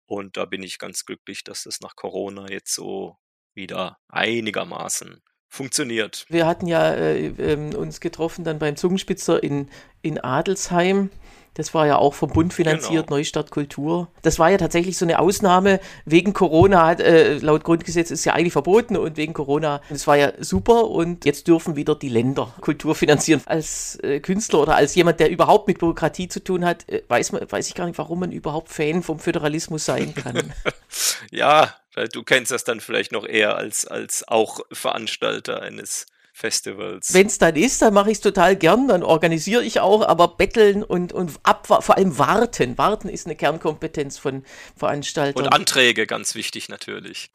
und 0.06 0.36
da 0.36 0.44
bin 0.44 0.62
ich 0.62 0.78
ganz 0.78 1.04
glücklich, 1.04 1.44
dass 1.44 1.64
das 1.64 1.80
nach 1.80 1.96
Corona 1.96 2.50
jetzt 2.50 2.74
so 2.74 3.16
wieder 3.54 3.98
einigermaßen 4.08 5.22
funktioniert. 5.48 6.24
Wir 6.28 6.46
hatten 6.46 6.66
ja 6.66 6.92
äh, 6.94 7.26
äh, 7.26 7.74
uns 7.74 8.00
getroffen 8.00 8.44
dann 8.44 8.58
beim 8.58 8.76
Zungenspitzer 8.76 9.42
in, 9.42 9.68
in 10.00 10.18
Adelsheim 10.18 11.10
das 11.54 11.74
war 11.74 11.86
ja 11.86 11.96
auch 11.96 12.14
vom 12.14 12.30
Bund 12.30 12.54
finanziert, 12.54 13.06
genau. 13.06 13.18
Neustart 13.18 13.50
Kultur. 13.50 14.08
Das 14.22 14.38
war 14.38 14.50
ja 14.50 14.56
tatsächlich 14.56 14.96
so 14.96 15.04
eine 15.04 15.18
Ausnahme. 15.18 15.80
Wegen 16.04 16.32
Corona, 16.32 16.86
hat, 16.86 17.00
äh, 17.00 17.34
laut 17.38 17.64
Grundgesetz 17.64 18.10
ist 18.10 18.24
ja 18.24 18.32
eigentlich 18.32 18.52
verboten 18.52 18.96
und 18.96 19.16
wegen 19.16 19.34
Corona, 19.34 19.82
das 19.90 20.06
war 20.06 20.16
ja 20.16 20.32
super 20.40 20.88
und 20.88 21.24
jetzt 21.24 21.48
dürfen 21.48 21.76
wieder 21.76 21.94
die 21.94 22.08
Länder 22.08 22.54
Kultur 22.60 22.94
finanzieren. 22.94 23.42
Als 23.44 23.98
äh, 24.02 24.20
Künstler 24.20 24.60
oder 24.60 24.76
als 24.76 24.94
jemand, 24.94 25.20
der 25.20 25.30
überhaupt 25.30 25.68
mit 25.68 25.78
Bürokratie 25.78 26.28
zu 26.28 26.42
tun 26.42 26.64
hat, 26.64 26.88
äh, 26.88 27.02
weiß, 27.08 27.32
man, 27.32 27.50
weiß 27.50 27.68
ich 27.68 27.74
gar 27.74 27.86
nicht, 27.86 27.98
warum 27.98 28.20
man 28.20 28.32
überhaupt 28.32 28.70
Fan 28.70 29.02
vom 29.02 29.18
Föderalismus 29.18 29.84
sein 29.84 30.14
kann. 30.14 30.54
ja, 31.30 31.74
du 32.12 32.22
kennst 32.22 32.50
das 32.50 32.64
dann 32.64 32.80
vielleicht 32.80 33.12
noch 33.12 33.26
eher 33.26 33.56
als, 33.56 33.86
als 33.86 34.26
auch 34.26 34.60
Veranstalter 34.72 35.60
eines 35.60 36.06
Festivals. 36.42 37.14
Wenn 37.14 37.28
es 37.28 37.38
dann 37.38 37.54
ist, 37.54 37.80
dann 37.82 37.94
mache 37.94 38.10
ich 38.10 38.16
es 38.16 38.20
total 38.20 38.56
gern, 38.56 38.88
dann 38.88 39.04
organisiere 39.04 39.62
ich 39.62 39.78
auch, 39.78 40.06
aber 40.06 40.26
betteln 40.26 40.82
und, 40.82 41.12
und 41.12 41.38
ab, 41.44 41.68
vor 41.68 41.96
allem 41.96 42.18
warten. 42.18 42.76
Warten 42.78 43.08
ist 43.08 43.26
eine 43.26 43.36
Kernkompetenz 43.36 44.18
von 44.18 44.44
Veranstaltern. 44.76 45.46
Und 45.46 45.52
Anträge, 45.52 46.04
ganz 46.04 46.34
wichtig 46.34 46.68
natürlich. 46.68 47.30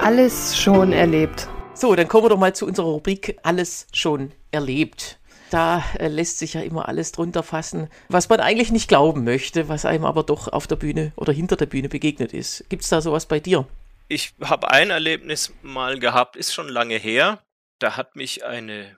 Alles 0.00 0.56
schon 0.56 0.92
erlebt. 0.92 1.48
So, 1.74 1.96
dann 1.96 2.06
kommen 2.06 2.26
wir 2.26 2.30
doch 2.30 2.38
mal 2.38 2.54
zu 2.54 2.66
unserer 2.66 2.86
Rubrik 2.86 3.36
Alles 3.42 3.88
schon 3.92 4.30
erlebt. 4.52 5.18
Da 5.50 5.82
äh, 5.98 6.06
lässt 6.06 6.38
sich 6.38 6.54
ja 6.54 6.60
immer 6.60 6.88
alles 6.88 7.10
drunter 7.10 7.42
fassen, 7.42 7.88
was 8.08 8.28
man 8.28 8.38
eigentlich 8.38 8.70
nicht 8.70 8.86
glauben 8.86 9.24
möchte, 9.24 9.68
was 9.68 9.84
einem 9.84 10.04
aber 10.04 10.22
doch 10.22 10.46
auf 10.46 10.68
der 10.68 10.76
Bühne 10.76 11.12
oder 11.16 11.32
hinter 11.32 11.56
der 11.56 11.66
Bühne 11.66 11.88
begegnet 11.88 12.32
ist. 12.32 12.64
Gibt 12.68 12.84
es 12.84 12.90
da 12.90 13.00
sowas 13.00 13.26
bei 13.26 13.40
dir? 13.40 13.66
Ich 14.08 14.34
habe 14.42 14.70
ein 14.70 14.90
Erlebnis 14.90 15.52
mal 15.62 15.98
gehabt, 15.98 16.36
ist 16.36 16.54
schon 16.54 16.68
lange 16.68 16.96
her. 16.96 17.44
Da 17.78 17.96
hat 17.96 18.16
mich 18.16 18.44
eine 18.44 18.96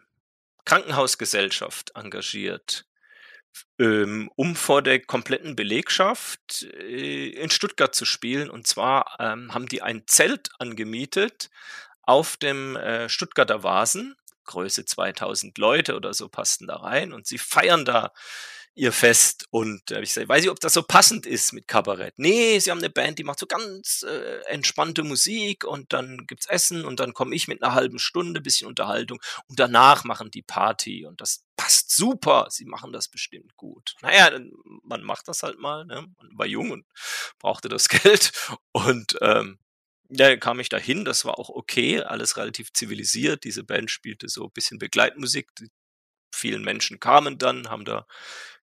Krankenhausgesellschaft 0.64 1.96
engagiert, 1.96 2.86
ähm, 3.78 4.30
um 4.36 4.54
vor 4.54 4.82
der 4.82 5.00
kompletten 5.00 5.56
Belegschaft 5.56 6.62
äh, 6.62 7.30
in 7.30 7.50
Stuttgart 7.50 7.94
zu 7.94 8.04
spielen. 8.04 8.48
Und 8.48 8.66
zwar 8.66 9.16
ähm, 9.18 9.52
haben 9.52 9.66
die 9.66 9.82
ein 9.82 10.04
Zelt 10.06 10.50
angemietet 10.58 11.50
auf 12.02 12.36
dem 12.36 12.76
äh, 12.76 13.08
Stuttgarter 13.08 13.62
Vasen. 13.62 14.16
Größe 14.44 14.84
2000 14.84 15.58
Leute 15.58 15.94
oder 15.94 16.14
so 16.14 16.28
passten 16.28 16.66
da 16.66 16.76
rein 16.76 17.12
und 17.12 17.26
sie 17.26 17.38
feiern 17.38 17.84
da 17.84 18.12
ihr 18.80 18.92
Fest. 18.92 19.46
Und 19.50 19.90
äh, 19.90 20.00
ich 20.00 20.14
sage, 20.14 20.28
weiß 20.28 20.44
ich, 20.44 20.50
ob 20.50 20.58
das 20.58 20.72
so 20.72 20.82
passend 20.82 21.26
ist 21.26 21.52
mit 21.52 21.68
Kabarett. 21.68 22.14
Nee, 22.16 22.58
sie 22.58 22.70
haben 22.70 22.78
eine 22.78 22.88
Band, 22.88 23.18
die 23.18 23.24
macht 23.24 23.38
so 23.38 23.46
ganz 23.46 24.04
äh, 24.08 24.40
entspannte 24.46 25.02
Musik 25.02 25.64
und 25.64 25.92
dann 25.92 26.26
gibt's 26.26 26.46
Essen 26.46 26.84
und 26.84 26.98
dann 26.98 27.12
komme 27.12 27.34
ich 27.34 27.46
mit 27.46 27.62
einer 27.62 27.74
halben 27.74 27.98
Stunde, 27.98 28.40
bisschen 28.40 28.66
Unterhaltung 28.66 29.20
und 29.48 29.60
danach 29.60 30.04
machen 30.04 30.30
die 30.30 30.42
Party 30.42 31.04
und 31.04 31.20
das 31.20 31.44
passt 31.56 31.94
super. 31.94 32.46
Sie 32.48 32.64
machen 32.64 32.92
das 32.92 33.08
bestimmt 33.08 33.54
gut. 33.56 33.96
Naja, 34.00 34.30
man 34.82 35.02
macht 35.02 35.28
das 35.28 35.42
halt 35.42 35.58
mal. 35.58 35.84
Ne? 35.84 36.06
Man 36.16 36.38
war 36.38 36.46
jung 36.46 36.70
und 36.70 36.86
brauchte 37.38 37.68
das 37.68 37.88
Geld 37.90 38.32
und 38.72 39.18
ähm, 39.20 39.58
ja, 40.08 40.36
kam 40.36 40.58
ich 40.58 40.70
dahin, 40.70 41.04
das 41.04 41.24
war 41.24 41.38
auch 41.38 41.50
okay, 41.50 42.00
alles 42.00 42.36
relativ 42.36 42.72
zivilisiert. 42.72 43.44
Diese 43.44 43.62
Band 43.62 43.90
spielte 43.90 44.28
so 44.28 44.44
ein 44.44 44.52
bisschen 44.52 44.78
Begleitmusik. 44.78 45.54
Die 45.56 45.68
vielen 46.34 46.64
Menschen 46.64 46.98
kamen 46.98 47.38
dann, 47.38 47.68
haben 47.68 47.84
da 47.84 48.06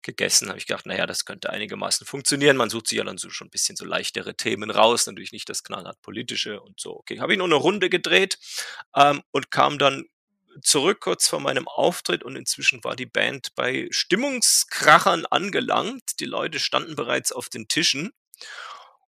gegessen, 0.03 0.49
habe 0.49 0.57
ich 0.57 0.67
gedacht, 0.67 0.85
naja, 0.85 1.05
das 1.05 1.25
könnte 1.25 1.49
einigermaßen 1.49 2.05
funktionieren. 2.05 2.57
Man 2.57 2.69
sucht 2.69 2.87
sich 2.87 2.97
ja 2.97 3.03
dann 3.03 3.17
so 3.17 3.29
schon 3.29 3.47
ein 3.47 3.51
bisschen 3.51 3.75
so 3.75 3.85
leichtere 3.85 4.35
Themen 4.35 4.69
raus, 4.69 5.05
natürlich 5.07 5.31
nicht 5.31 5.49
das 5.49 5.63
knallhart 5.63 6.01
politische 6.01 6.61
und 6.61 6.79
so. 6.79 6.95
Okay, 6.97 7.19
habe 7.19 7.33
ich 7.33 7.37
nur 7.37 7.47
eine 7.47 7.55
Runde 7.55 7.89
gedreht 7.89 8.37
ähm, 8.95 9.23
und 9.31 9.51
kam 9.51 9.79
dann 9.79 10.05
zurück 10.61 10.99
kurz 11.01 11.27
vor 11.27 11.39
meinem 11.39 11.67
Auftritt 11.67 12.23
und 12.23 12.35
inzwischen 12.35 12.83
war 12.83 12.95
die 12.95 13.07
Band 13.07 13.55
bei 13.55 13.87
Stimmungskrachern 13.89 15.25
angelangt. 15.25 16.19
Die 16.19 16.25
Leute 16.25 16.59
standen 16.59 16.95
bereits 16.95 17.31
auf 17.31 17.49
den 17.49 17.67
Tischen 17.67 18.11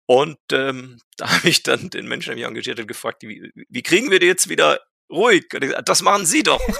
und 0.06 0.38
ähm, 0.52 1.00
da 1.18 1.30
habe 1.30 1.50
ich 1.50 1.64
dann 1.64 1.90
den 1.90 2.08
Menschen, 2.08 2.30
der 2.30 2.36
mich 2.36 2.46
engagiert 2.46 2.80
hat, 2.80 2.88
gefragt, 2.88 3.24
wie, 3.24 3.52
wie 3.70 3.84
kriegen 3.84 4.12
wir 4.12 4.20
die 4.20 4.28
jetzt 4.28 4.50
wieder 4.50 4.80
ruhig? 5.10 5.48
Das 5.86 6.02
machen 6.02 6.26
Sie 6.26 6.44
doch. 6.44 6.62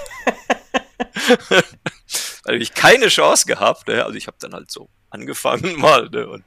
weil 2.46 2.62
ich 2.62 2.74
keine 2.74 3.10
Chance 3.10 3.46
gehabt. 3.46 3.88
Ne? 3.88 4.06
Also 4.06 4.18
ich 4.18 4.28
habe 4.28 4.38
dann 4.40 4.54
halt 4.54 4.72
so 4.72 4.90
angefangen 5.10 5.76
mal 5.80 6.10
ne? 6.10 6.28
und 6.28 6.44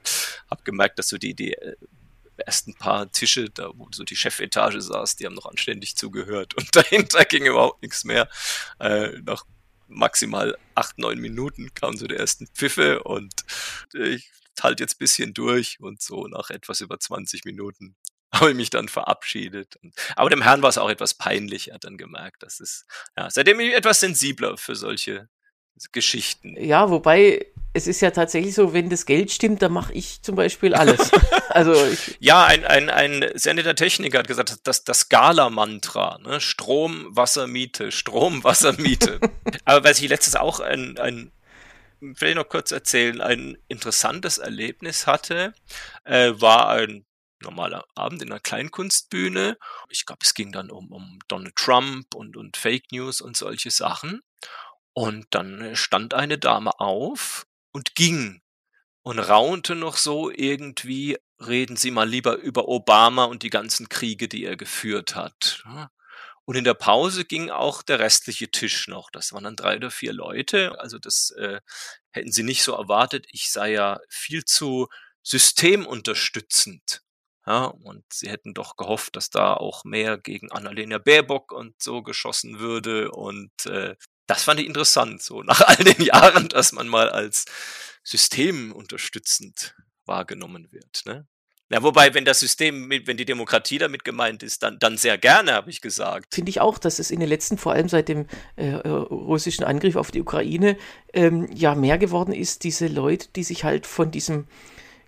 habe 0.49 0.63
gemerkt, 0.63 0.97
dass 0.97 1.09
so 1.09 1.17
die, 1.17 1.35
die 1.35 1.53
äh, 1.53 1.75
ersten 2.37 2.73
paar 2.73 3.11
Tische, 3.11 3.49
da 3.49 3.71
wo 3.75 3.87
so 3.91 4.03
die 4.03 4.15
Chefetage 4.15 4.81
saß, 4.81 5.17
die 5.17 5.25
haben 5.25 5.35
noch 5.35 5.45
anständig 5.45 5.95
zugehört 5.95 6.55
und 6.55 6.67
dahinter 6.75 7.25
ging 7.25 7.45
überhaupt 7.45 7.81
nichts 7.83 8.03
mehr. 8.03 8.27
Äh, 8.79 9.19
nach 9.23 9.45
maximal 9.87 10.57
acht, 10.75 10.97
neun 10.99 11.19
Minuten 11.19 11.73
kamen 11.73 11.97
so 11.97 12.07
die 12.07 12.15
ersten 12.15 12.47
Pfiffe 12.47 13.03
und 13.03 13.43
ich 13.93 14.31
halt 14.61 14.79
jetzt 14.79 14.99
bisschen 14.99 15.33
durch 15.33 15.79
und 15.79 16.01
so 16.01 16.27
nach 16.27 16.49
etwas 16.49 16.81
über 16.81 16.99
20 16.99 17.45
Minuten 17.45 17.95
habe 18.33 18.51
ich 18.51 18.55
mich 18.55 18.69
dann 18.69 18.87
verabschiedet. 18.87 19.79
Aber 20.15 20.29
dem 20.29 20.43
Herrn 20.43 20.61
war 20.61 20.69
es 20.69 20.77
auch 20.77 20.89
etwas 20.89 21.15
peinlich, 21.15 21.69
er 21.69 21.75
hat 21.75 21.83
dann 21.83 21.97
gemerkt, 21.97 22.43
dass 22.43 22.59
es, 22.59 22.85
ja, 23.17 23.29
seitdem 23.29 23.59
ich 23.59 23.73
etwas 23.73 23.99
sensibler 23.99 24.57
für 24.57 24.75
solche 24.75 25.29
Geschichten. 25.91 26.55
Ja, 26.57 26.89
wobei 26.89 27.45
es 27.73 27.87
ist 27.87 28.01
ja 28.01 28.11
tatsächlich 28.11 28.55
so, 28.55 28.73
wenn 28.73 28.89
das 28.89 29.05
Geld 29.05 29.31
stimmt, 29.31 29.61
dann 29.61 29.71
mache 29.71 29.93
ich 29.93 30.21
zum 30.21 30.35
Beispiel 30.35 30.73
alles. 30.73 31.11
also 31.49 31.75
ja, 32.19 32.45
ein, 32.45 32.65
ein, 32.65 32.89
ein 32.89 33.29
sehr 33.35 33.53
netter 33.53 33.75
Techniker 33.75 34.19
hat 34.19 34.27
gesagt, 34.27 34.57
das, 34.63 34.83
das 34.83 35.01
Skala-Mantra, 35.01 36.19
ne? 36.19 36.41
Strom, 36.41 37.07
Wasser, 37.15 37.47
Miete, 37.47 37.91
Strom, 37.91 38.43
Wasser, 38.43 38.73
Miete. 38.73 39.19
Aber 39.65 39.87
was 39.87 40.01
ich 40.01 40.09
letztes 40.09 40.35
auch 40.35 40.59
ein, 40.59 40.97
ein 40.97 41.31
will 42.01 42.29
ich 42.29 42.35
noch 42.35 42.47
kurz 42.47 42.71
erzählen, 42.71 43.21
ein 43.21 43.57
interessantes 43.67 44.37
Erlebnis 44.37 45.05
hatte, 45.05 45.53
äh, 46.05 46.31
war 46.35 46.69
ein 46.69 47.05
normaler 47.41 47.85
Abend 47.95 48.21
in 48.21 48.31
einer 48.31 48.39
Kleinkunstbühne. 48.39 49.57
Ich 49.89 50.05
glaube, 50.05 50.19
es 50.23 50.33
ging 50.33 50.51
dann 50.51 50.71
um, 50.71 50.91
um 50.91 51.19
Donald 51.27 51.55
Trump 51.55 52.15
und, 52.15 52.35
und 52.35 52.57
Fake 52.57 52.91
News 52.91 53.21
und 53.21 53.37
solche 53.37 53.71
Sachen. 53.71 54.21
Und 54.93 55.27
dann 55.31 55.75
stand 55.75 56.13
eine 56.13 56.37
Dame 56.37 56.79
auf 56.79 57.45
und 57.71 57.95
ging 57.95 58.41
und 59.03 59.19
raunte 59.19 59.75
noch 59.75 59.97
so 59.97 60.29
irgendwie, 60.31 61.17
reden 61.39 61.77
Sie 61.77 61.91
mal 61.91 62.07
lieber 62.07 62.37
über 62.37 62.67
Obama 62.67 63.25
und 63.25 63.43
die 63.43 63.49
ganzen 63.49 63.89
Kriege, 63.89 64.27
die 64.27 64.45
er 64.45 64.57
geführt 64.57 65.15
hat. 65.15 65.63
Und 66.45 66.55
in 66.55 66.63
der 66.63 66.73
Pause 66.73 67.25
ging 67.25 67.51
auch 67.51 67.83
der 67.83 67.99
restliche 67.99 68.49
Tisch 68.49 68.87
noch. 68.87 69.11
Das 69.11 69.33
waren 69.33 69.43
dann 69.43 69.55
drei 69.55 69.77
oder 69.77 69.91
vier 69.91 70.13
Leute. 70.13 70.79
Also 70.79 70.97
das 70.97 71.31
äh, 71.31 71.61
hätten 72.11 72.31
Sie 72.31 72.43
nicht 72.43 72.63
so 72.63 72.73
erwartet. 72.73 73.27
Ich 73.29 73.51
sei 73.51 73.71
ja 73.73 73.99
viel 74.09 74.43
zu 74.45 74.87
systemunterstützend. 75.23 77.03
Ja, 77.45 77.65
und 77.65 78.03
sie 78.13 78.29
hätten 78.29 78.53
doch 78.53 78.77
gehofft, 78.77 79.15
dass 79.15 79.29
da 79.31 79.53
auch 79.53 79.83
mehr 79.83 80.17
gegen 80.17 80.51
Annalena 80.51 80.97
Baerbock 80.99 81.51
und 81.51 81.81
so 81.81 82.03
geschossen 82.03 82.59
würde. 82.59 83.11
Und 83.11 83.65
äh, 83.65 83.95
das 84.29 84.43
fand 84.43 84.59
ich 84.59 84.67
interessant, 84.67 85.21
so 85.21 85.43
nach 85.43 85.61
all 85.67 85.83
den 85.83 86.01
Jahren, 86.01 86.47
dass 86.49 86.71
man 86.71 86.87
mal 86.87 87.09
als 87.09 87.45
System 88.03 88.71
unterstützend 88.71 89.75
wahrgenommen 90.05 90.71
wird. 90.71 91.01
Ne? 91.05 91.27
Ja, 91.71 91.83
wobei, 91.83 92.13
wenn 92.15 92.25
das 92.25 92.39
System, 92.39 92.89
wenn 92.89 93.17
die 93.17 93.25
Demokratie 93.25 93.77
damit 93.77 94.03
gemeint 94.03 94.41
ist, 94.41 94.63
dann, 94.63 94.79
dann 94.79 94.97
sehr 94.97 95.19
gerne, 95.19 95.53
habe 95.53 95.69
ich 95.69 95.81
gesagt. 95.81 96.33
Finde 96.33 96.49
ich 96.49 96.61
auch, 96.61 96.79
dass 96.79 96.97
es 96.97 97.11
in 97.11 97.19
den 97.19 97.29
letzten, 97.29 97.59
vor 97.59 97.73
allem 97.73 97.89
seit 97.89 98.07
dem 98.07 98.25
äh, 98.55 98.69
äh, 98.69 98.87
russischen 98.87 99.63
Angriff 99.63 99.95
auf 99.95 100.09
die 100.09 100.21
Ukraine, 100.21 100.77
ähm, 101.13 101.47
ja 101.53 101.75
mehr 101.75 101.99
geworden 101.99 102.33
ist, 102.33 102.63
diese 102.63 102.87
Leute, 102.87 103.27
die 103.35 103.43
sich 103.43 103.63
halt 103.63 103.85
von 103.85 104.09
diesem 104.09 104.47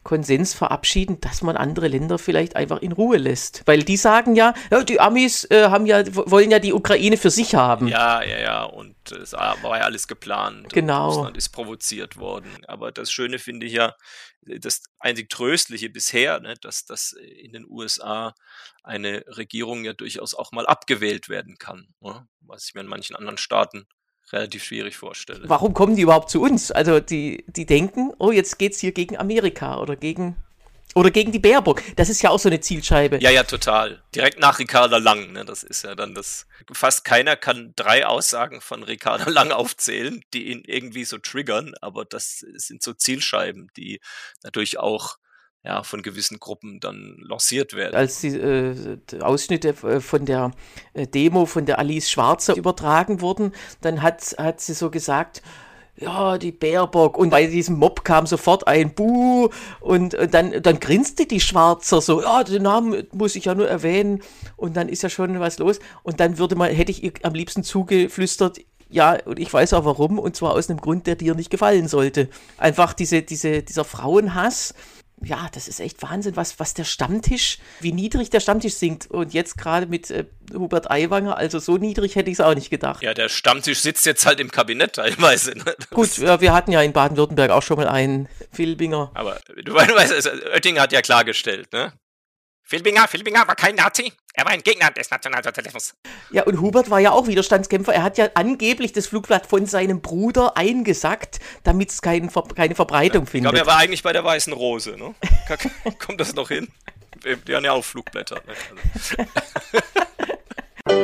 Konsens 0.04 0.54
verabschieden, 0.54 1.22
dass 1.22 1.42
man 1.42 1.56
andere 1.56 1.88
Länder 1.88 2.18
vielleicht 2.18 2.56
einfach 2.56 2.82
in 2.82 2.92
Ruhe 2.92 3.18
lässt. 3.18 3.62
Weil 3.66 3.84
die 3.84 3.98
sagen 3.98 4.36
ja, 4.36 4.54
ja 4.72 4.84
die 4.84 5.00
Amis 5.00 5.46
äh, 5.52 5.70
haben 5.70 5.86
ja, 5.86 6.04
wollen 6.16 6.50
ja 6.50 6.60
die 6.60 6.74
Ukraine 6.74 7.18
für 7.18 7.30
sich 7.30 7.54
haben. 7.56 7.88
Ja, 7.88 8.24
ja, 8.24 8.40
ja. 8.40 8.64
Und 8.64 8.96
es 9.12 9.34
war 9.34 9.78
ja 9.78 9.84
alles 9.84 10.08
geplant. 10.08 10.74
Genau. 10.74 11.10
Russland 11.10 11.38
ist 11.38 11.50
provoziert 11.50 12.18
worden. 12.18 12.66
Aber 12.68 12.92
das 12.92 13.12
Schöne 13.12 13.38
finde 13.38 13.68
ich 13.68 13.74
ja, 13.74 13.96
das 14.42 14.84
einzig 15.00 15.30
Tröstliche 15.30 15.90
bisher, 15.90 16.40
ne, 16.40 16.56
dass, 16.62 16.86
dass 16.86 17.14
in 17.14 17.54
den 17.54 17.66
USA 17.70 18.34
eine 18.84 19.24
Regierung 19.28 19.86
ja 19.86 19.94
durchaus 19.94 20.34
auch 20.34 20.52
mal 20.52 20.66
abgewählt 20.66 21.30
werden 21.30 21.58
kann. 21.58 21.94
Ne? 22.00 22.28
Was 22.40 22.68
ich 22.68 22.74
mir 22.74 22.82
in 22.82 22.88
manchen 22.88 23.16
anderen 23.16 23.38
Staaten 23.38 23.86
relativ 24.34 24.64
schwierig 24.64 24.98
vorstelle. 24.98 25.42
Warum 25.48 25.74
kommen 25.74 25.96
die 25.96 26.02
überhaupt 26.02 26.30
zu 26.30 26.42
uns? 26.42 26.72
Also 26.72 27.00
die, 27.00 27.44
die 27.48 27.66
denken, 27.66 28.12
oh, 28.20 28.32
jetzt 28.32 28.60
geht 28.60 28.74
es 28.74 28.80
hier 28.80 28.92
gegen 28.92 29.18
Amerika 29.18 29.80
oder 29.80 29.96
gegen 29.96 30.36
oder 30.94 31.10
gegen 31.10 31.32
die 31.32 31.40
Baerbock. 31.40 31.82
Das 31.96 32.10
ist 32.10 32.22
ja 32.22 32.30
auch 32.32 32.40
so 32.40 32.50
eine 32.50 32.60
Zielscheibe. 32.60 33.20
Ja, 33.22 33.30
ja, 33.30 33.44
total. 33.44 34.02
Direkt 34.14 34.40
nach 34.40 34.60
Ricarda 34.60 34.98
Lang. 34.98 35.32
Ne? 35.32 35.46
Das 35.46 35.64
ist 35.64 35.84
ja 35.84 35.96
dann 35.96 36.14
das. 36.14 36.48
Fast 36.74 37.06
keiner 37.06 37.38
kann 37.38 37.74
drei 37.76 38.06
Aussagen 38.06 38.60
von 38.60 38.84
Ricarda 38.84 39.30
Lang 39.30 39.52
aufzählen, 39.52 40.22
die 40.34 40.52
ihn 40.52 40.64
irgendwie 40.66 41.06
so 41.06 41.18
triggern. 41.18 41.74
Aber 41.82 42.04
das 42.04 42.40
sind 42.40 42.84
so 42.84 42.94
Zielscheiben, 42.94 43.70
die 43.78 44.02
natürlich 44.44 44.80
auch 44.80 45.18
ja, 45.64 45.84
von 45.84 46.02
gewissen 46.02 46.40
Gruppen 46.40 46.80
dann 46.80 47.18
lanciert 47.20 47.74
werden. 47.74 47.96
Als 47.96 48.22
die 48.22 48.36
äh, 48.36 48.98
Ausschnitte 49.20 49.70
äh, 49.70 50.00
von 50.00 50.26
der 50.26 50.52
äh, 50.94 51.06
Demo 51.06 51.46
von 51.46 51.66
der 51.66 51.78
Alice 51.78 52.10
Schwarzer 52.10 52.56
übertragen 52.56 53.22
wurden, 53.22 53.52
dann 53.82 54.02
hat, 54.02 54.36
hat 54.38 54.60
sie 54.60 54.74
so 54.74 54.90
gesagt, 54.90 55.44
ja, 55.98 56.40
die 56.40 56.52
Baerbock. 56.52 57.16
Und 57.16 57.30
bei 57.30 57.46
diesem 57.46 57.78
Mob 57.78 58.04
kam 58.04 58.26
sofort 58.26 58.68
ein 58.68 58.96
Buh 58.96 59.50
und, 59.80 60.16
und 60.16 60.34
dann, 60.34 60.64
dann 60.64 60.80
grinste 60.80 61.28
die 61.28 61.40
Schwarzer 61.40 62.02
so, 62.02 62.24
ja, 62.24 62.44
den 62.44 62.64
Namen 62.64 63.08
muss 63.12 63.36
ich 63.36 63.46
ja 63.46 63.54
nur 63.54 63.68
erwähnen. 63.68 64.24
Und 64.58 64.76
dann 64.78 64.90
ist 64.90 65.04
ja 65.04 65.10
schon 65.10 65.40
was 65.40 65.60
los. 65.60 65.80
Und 66.02 66.20
dann 66.20 66.40
würde 66.40 66.56
man, 66.56 66.72
hätte 66.72 66.92
ich 66.92 67.04
ihr 67.04 67.14
am 67.22 67.36
liebsten 67.36 67.64
zugeflüstert, 67.64 68.60
ja, 68.90 69.18
und 69.24 69.40
ich 69.40 69.54
weiß 69.54 69.74
auch 69.74 69.86
warum, 69.86 70.20
und 70.20 70.36
zwar 70.36 70.54
aus 70.54 70.70
einem 70.70 70.82
Grund, 70.82 71.08
der 71.08 71.16
dir 71.16 71.34
nicht 71.34 71.50
gefallen 71.50 71.88
sollte. 71.88 72.30
Einfach 72.58 72.94
diese, 72.94 73.22
diese, 73.22 73.64
dieser 73.64 73.86
Frauenhass 73.86 74.74
ja, 75.24 75.50
das 75.54 75.68
ist 75.68 75.80
echt 75.80 76.02
Wahnsinn, 76.02 76.36
was, 76.36 76.60
was 76.60 76.74
der 76.74 76.84
Stammtisch, 76.84 77.60
wie 77.80 77.92
niedrig 77.92 78.30
der 78.30 78.40
Stammtisch 78.40 78.74
sinkt. 78.74 79.10
Und 79.10 79.34
jetzt 79.34 79.58
gerade 79.58 79.86
mit 79.86 80.10
äh, 80.10 80.26
Hubert 80.54 80.90
Aiwanger, 80.90 81.38
also 81.38 81.60
so 81.60 81.78
niedrig 81.78 82.16
hätte 82.16 82.30
ich 82.30 82.40
es 82.40 82.42
auch 82.42 82.56
nicht 82.56 82.70
gedacht. 82.70 83.04
Ja, 83.04 83.14
der 83.14 83.30
Stammtisch 83.30 83.80
sitzt 83.80 84.06
jetzt 84.06 84.26
halt 84.26 84.40
im 84.40 84.52
Kabinett 84.52 84.94
teilweise. 84.94 85.52
Ne? 85.58 85.76
Gut, 85.92 86.18
ja, 86.18 86.42
wir 86.42 86.54
hatten 86.54 86.72
ja 86.72 86.82
in 86.82 86.94
Baden-Württemberg 86.94 87.52
auch 87.52 87.64
schon 87.64 87.78
mal 87.78 87.88
einen 87.88 88.28
Filbinger. 88.52 89.12
Aber 89.14 89.40
du 89.64 89.74
weißt, 89.76 90.14
also, 90.14 90.30
Oettinger 90.54 90.82
hat 90.82 90.92
ja 90.92 91.02
klargestellt, 91.02 91.72
ne? 91.72 91.94
Filbinger, 92.72 93.06
Filbinger 93.10 93.46
war 93.50 93.56
kein 93.56 93.76
Nazi, 93.76 94.14
er 94.34 94.46
war 94.46 94.54
ein 94.54 94.64
Gegner 94.64 94.92
des 94.92 95.12
Nationalsozialismus. 95.12 95.94
Ja, 96.32 96.44
und 96.44 96.62
Hubert 96.62 96.90
war 96.90 97.02
ja 97.02 97.12
auch 97.12 97.28
Widerstandskämpfer. 97.28 97.94
Er 97.94 98.02
hat 98.02 98.18
ja 98.18 98.30
angeblich 98.36 98.94
das 98.94 99.08
Flugblatt 99.08 99.46
von 99.46 99.66
seinem 99.66 100.00
Bruder 100.00 100.56
eingesackt, 100.56 101.42
damit 101.64 101.90
es 101.90 102.02
kein, 102.02 102.32
keine 102.56 102.74
Verbreitung 102.74 103.26
ja, 103.26 103.30
findet. 103.30 103.52
Ich 103.52 103.58
glaube, 103.58 103.70
er 103.70 103.76
war 103.76 103.82
eigentlich 103.82 104.04
bei 104.04 104.14
der 104.14 104.24
Weißen 104.24 104.54
Rose, 104.54 104.92
ne? 104.92 105.14
Kommt 106.00 106.22
das 106.22 106.34
noch 106.34 106.48
hin? 106.48 106.70
die 107.46 107.54
haben 107.54 107.66
ja 107.66 107.74
auch 107.74 107.84
Flugblätter. 107.84 108.42
Ne? 108.48 108.54
Also. 110.86 111.02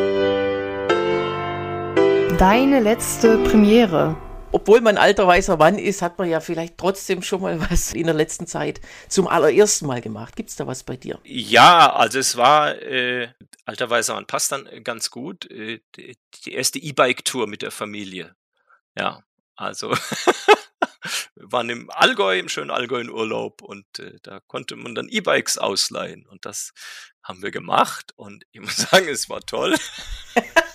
Deine 2.38 2.80
letzte 2.80 3.40
Premiere 3.40 4.16
obwohl 4.52 4.82
man 4.82 4.98
alter 4.98 5.28
weißer 5.28 5.58
Mann 5.58 5.78
ist, 5.78 6.02
hat 6.02 6.18
man 6.18 6.30
ja 6.30 6.40
vielleicht 6.40 6.78
trotzdem 6.78 7.22
schon 7.22 7.42
mal 7.42 7.60
was 7.70 7.94
in 7.94 8.06
der 8.06 8.14
letzten 8.14 8.48
Zeit 8.48 8.82
zum 9.10 9.28
allerersten 9.28 9.88
Mal 9.88 10.02
gemacht. 10.02 10.36
Gibt 10.36 10.50
es 10.50 10.56
da 10.56 10.68
was 10.68 10.84
bei 10.84 10.98
dir? 10.98 11.20
Ja, 11.24 11.94
also 11.94 12.20
es 12.20 12.38
war, 12.38 12.76
äh, 12.82 13.30
alter 13.66 13.90
weißer 13.90 14.14
Mann 14.14 14.28
passt 14.28 14.52
dann 14.52 14.68
ganz 14.84 15.12
gut, 15.12 15.50
äh, 15.52 15.82
die, 15.96 16.54
erste 16.54 16.80
E-Bike-Tour 16.80 17.48
mit 17.48 17.62
der 17.62 17.72
Familie. 17.72 18.36
Ja, 18.98 19.24
also 19.56 19.92
wir 19.92 19.98
waren 21.36 21.70
im 21.70 21.90
Allgäu, 21.90 22.40
im 22.40 22.50
schönen 22.50 22.72
Allgäu 22.72 23.00
in 23.00 23.10
Urlaub 23.10 23.62
und 23.62 24.00
äh, 24.00 24.18
da 24.24 24.40
konnte 24.48 24.76
man 24.76 24.96
dann 24.96 25.10
E-Bikes 25.10 25.58
ausleihen 25.58 26.26
und 26.26 26.46
das 26.46 26.74
haben 27.24 27.42
wir 27.42 27.52
gemacht 27.52 28.14
und 28.16 28.46
ich 28.52 28.62
muss 28.62 28.76
sagen, 28.92 29.08
es 29.08 29.30
war 29.30 29.42
toll. 29.42 29.76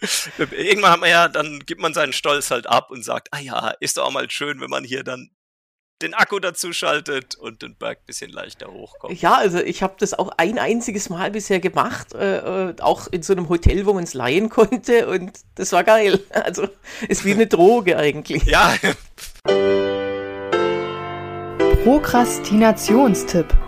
Irgendwann 0.52 0.92
hat 0.92 1.00
man 1.00 1.10
ja, 1.10 1.28
dann 1.28 1.60
gibt 1.66 1.80
man 1.80 1.94
seinen 1.94 2.12
Stolz 2.12 2.50
halt 2.50 2.66
ab 2.66 2.90
und 2.90 3.04
sagt, 3.04 3.28
ah 3.32 3.40
ja, 3.40 3.74
ist 3.80 3.96
doch 3.96 4.04
auch 4.04 4.12
mal 4.12 4.30
schön, 4.30 4.60
wenn 4.60 4.70
man 4.70 4.84
hier 4.84 5.04
dann 5.04 5.30
den 6.00 6.14
Akku 6.14 6.38
dazu 6.38 6.72
schaltet 6.72 7.34
und 7.34 7.62
den 7.62 7.76
Berg 7.76 7.98
ein 7.98 8.06
bisschen 8.06 8.30
leichter 8.30 8.72
hochkommt. 8.72 9.20
Ja, 9.20 9.34
also 9.34 9.58
ich 9.58 9.82
habe 9.82 9.96
das 9.98 10.14
auch 10.14 10.30
ein 10.36 10.58
einziges 10.58 11.10
Mal 11.10 11.32
bisher 11.32 11.58
gemacht, 11.58 12.14
äh, 12.14 12.68
äh 12.68 12.74
auch 12.80 13.08
in 13.08 13.22
so 13.22 13.32
einem 13.32 13.48
Hotel, 13.48 13.84
wo 13.86 13.92
man 13.92 14.04
es 14.04 14.14
leihen 14.14 14.48
konnte 14.50 15.08
und 15.08 15.32
das 15.56 15.72
war 15.72 15.84
geil. 15.84 16.20
Also 16.30 16.68
ist 17.08 17.24
wie 17.24 17.32
eine 17.32 17.46
Droge 17.48 17.96
eigentlich. 17.96 18.44
Ja. 18.44 18.76
Prokrastinationstipp. 21.82 23.67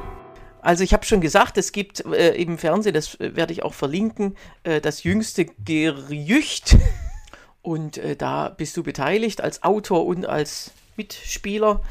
Also 0.63 0.85
ich 0.85 0.93
habe 0.93 1.05
schon 1.05 1.21
gesagt, 1.21 1.59
es 1.59 1.73
gibt 1.73 2.05
äh, 2.07 2.35
im 2.35 2.59
Fernsehen, 2.59 2.95
das 2.95 3.19
werde 3.19 3.53
ich 3.53 3.63
auch 3.63 3.75
verlinken, 3.75 4.37
äh, 4.63 4.81
das 4.81 5.03
jüngste 5.03 5.47
Gerücht. 5.47 6.77
Und 7.63 7.99
äh, 7.99 8.17
da 8.17 8.49
bist 8.49 8.77
du 8.77 8.83
beteiligt 8.83 9.43
als 9.43 9.63
Autor 9.63 10.07
und 10.07 10.25
als 10.25 10.73
Mitspieler. 10.97 11.83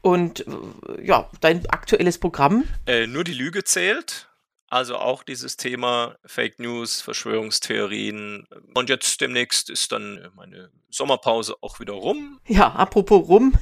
Und 0.00 0.46
äh, 0.46 1.04
ja, 1.04 1.28
dein 1.40 1.66
aktuelles 1.66 2.18
Programm? 2.18 2.64
Äh, 2.86 3.06
nur 3.06 3.24
die 3.24 3.34
Lüge 3.34 3.62
zählt. 3.64 4.28
Also 4.70 4.96
auch 4.96 5.22
dieses 5.22 5.56
Thema 5.56 6.16
Fake 6.26 6.58
News, 6.58 7.00
Verschwörungstheorien. 7.00 8.46
Und 8.74 8.90
jetzt 8.90 9.20
demnächst 9.20 9.70
ist 9.70 9.92
dann 9.92 10.28
meine 10.34 10.70
Sommerpause 10.90 11.56
auch 11.62 11.80
wieder 11.80 11.94
rum. 11.94 12.38
Ja, 12.46 12.72
apropos 12.72 13.28
rum, 13.28 13.54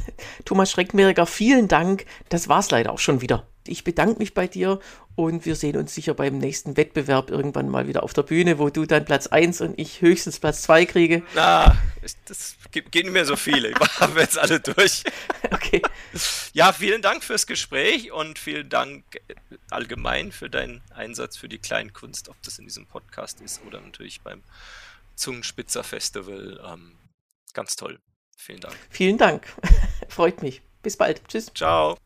Thomas 0.44 0.72
Schreckmerger, 0.72 1.26
vielen 1.26 1.68
Dank. 1.68 2.06
Das 2.28 2.48
war's 2.48 2.72
leider 2.72 2.92
auch 2.92 2.98
schon 2.98 3.20
wieder. 3.20 3.46
Ich 3.68 3.84
bedanke 3.84 4.18
mich 4.18 4.34
bei 4.34 4.46
dir 4.46 4.80
und 5.14 5.46
wir 5.46 5.56
sehen 5.56 5.76
uns 5.76 5.94
sicher 5.94 6.14
beim 6.14 6.38
nächsten 6.38 6.76
Wettbewerb 6.76 7.30
irgendwann 7.30 7.68
mal 7.68 7.88
wieder 7.88 8.02
auf 8.02 8.12
der 8.12 8.22
Bühne, 8.22 8.58
wo 8.58 8.70
du 8.70 8.86
dann 8.86 9.04
Platz 9.04 9.26
1 9.26 9.60
und 9.62 9.78
ich 9.78 10.00
höchstens 10.00 10.38
Platz 10.38 10.62
2 10.62 10.86
kriege. 10.86 11.22
Na, 11.34 11.76
das 12.26 12.56
geht 12.70 12.92
nicht 12.94 13.12
mehr 13.12 13.24
so 13.24 13.36
viele. 13.36 13.70
Ich 13.70 13.78
habe 14.00 14.20
jetzt 14.20 14.38
alle 14.38 14.60
durch. 14.60 15.04
Okay. 15.52 15.80
Ja, 16.54 16.72
vielen 16.72 17.02
Dank 17.02 17.22
fürs 17.22 17.46
Gespräch 17.46 18.10
und 18.10 18.36
vielen 18.38 18.68
Dank 18.68 19.04
äh, 19.28 19.34
allgemein 19.70 20.32
für 20.32 20.50
deinen 20.50 20.82
Einsatz 20.92 21.36
für 21.36 21.48
die 21.48 21.58
Kleinkunst, 21.58 22.28
ob 22.28 22.40
das 22.42 22.58
in 22.58 22.64
diesem 22.64 22.86
Podcast 22.86 23.40
ist 23.40 23.60
oder 23.64 23.80
natürlich 23.80 24.20
beim 24.22 24.42
Zungenspitzer 25.14 25.84
Festival. 25.84 26.60
Ähm, 26.66 26.92
ganz 27.52 27.76
toll. 27.76 28.00
Vielen 28.36 28.60
Dank. 28.60 28.76
Vielen 28.90 29.18
Dank. 29.18 29.46
Freut 30.08 30.42
mich. 30.42 30.62
Bis 30.82 30.96
bald. 30.96 31.26
Tschüss. 31.28 31.50
Ciao. 31.54 31.96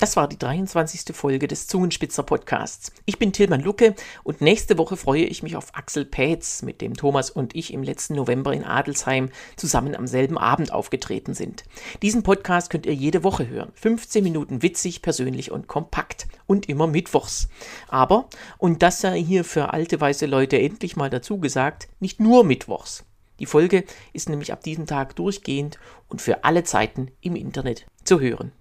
Das 0.00 0.16
war 0.16 0.28
die 0.28 0.38
23. 0.38 1.14
Folge 1.14 1.46
des 1.46 1.66
Zungenspitzer 1.66 2.22
Podcasts. 2.22 2.90
Ich 3.04 3.18
bin 3.18 3.34
Tilman 3.34 3.60
Lucke 3.60 3.94
und 4.24 4.40
nächste 4.40 4.78
Woche 4.78 4.96
freue 4.96 5.24
ich 5.24 5.42
mich 5.42 5.56
auf 5.56 5.74
Axel 5.74 6.06
Pätz, 6.06 6.62
mit 6.62 6.80
dem 6.80 6.94
Thomas 6.94 7.28
und 7.28 7.54
ich 7.54 7.70
im 7.70 7.82
letzten 7.82 8.14
November 8.14 8.54
in 8.54 8.64
Adelsheim 8.64 9.28
zusammen 9.56 9.94
am 9.94 10.06
selben 10.06 10.38
Abend 10.38 10.72
aufgetreten 10.72 11.34
sind. 11.34 11.64
Diesen 12.00 12.22
Podcast 12.22 12.70
könnt 12.70 12.86
ihr 12.86 12.94
jede 12.94 13.24
Woche 13.24 13.46
hören. 13.46 13.72
15 13.74 14.24
Minuten 14.24 14.62
witzig, 14.62 15.02
persönlich 15.02 15.50
und 15.50 15.68
kompakt. 15.68 16.28
Und 16.46 16.66
immer 16.70 16.86
mittwochs. 16.86 17.50
Aber, 17.88 18.30
und 18.56 18.82
das 18.82 19.02
sei 19.02 19.22
hier 19.22 19.44
für 19.44 19.74
alte 19.74 20.00
weiße 20.00 20.24
Leute 20.24 20.58
endlich 20.58 20.96
mal 20.96 21.10
dazu 21.10 21.36
gesagt, 21.36 21.88
nicht 22.00 22.20
nur 22.20 22.42
mittwochs. 22.42 23.04
Die 23.38 23.44
Folge 23.44 23.84
ist 24.14 24.30
nämlich 24.30 24.50
ab 24.50 24.62
diesem 24.62 24.86
Tag 24.86 25.14
durchgehend 25.16 25.78
und 26.08 26.22
für 26.22 26.44
alle 26.44 26.64
Zeiten 26.64 27.10
im 27.20 27.36
Internet 27.36 27.84
zu 28.02 28.18
hören. 28.18 28.52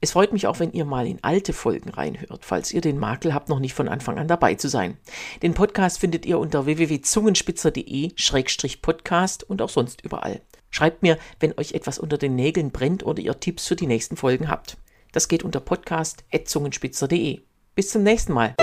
Es 0.00 0.12
freut 0.12 0.32
mich 0.32 0.46
auch, 0.46 0.60
wenn 0.60 0.72
ihr 0.72 0.84
mal 0.84 1.06
in 1.06 1.24
alte 1.24 1.54
Folgen 1.54 1.88
reinhört, 1.88 2.44
falls 2.44 2.70
ihr 2.72 2.82
den 2.82 2.98
Makel 2.98 3.32
habt, 3.32 3.48
noch 3.48 3.60
nicht 3.60 3.72
von 3.74 3.88
Anfang 3.88 4.18
an 4.18 4.28
dabei 4.28 4.54
zu 4.54 4.68
sein. 4.68 4.98
Den 5.42 5.54
Podcast 5.54 5.98
findet 5.98 6.26
ihr 6.26 6.38
unter 6.38 6.66
www.zungenspitzer.de-podcast 6.66 9.44
und 9.44 9.62
auch 9.62 9.70
sonst 9.70 10.02
überall. 10.02 10.42
Schreibt 10.70 11.02
mir, 11.02 11.16
wenn 11.40 11.58
euch 11.58 11.72
etwas 11.72 11.98
unter 11.98 12.18
den 12.18 12.36
Nägeln 12.36 12.70
brennt 12.70 13.06
oder 13.06 13.22
ihr 13.22 13.40
Tipps 13.40 13.66
für 13.66 13.76
die 13.76 13.86
nächsten 13.86 14.16
Folgen 14.16 14.50
habt. 14.50 14.76
Das 15.12 15.28
geht 15.28 15.42
unter 15.42 15.60
podcast.zungenspitzer.de. 15.60 17.40
Bis 17.74 17.88
zum 17.90 18.02
nächsten 18.02 18.34
Mal. 18.34 18.54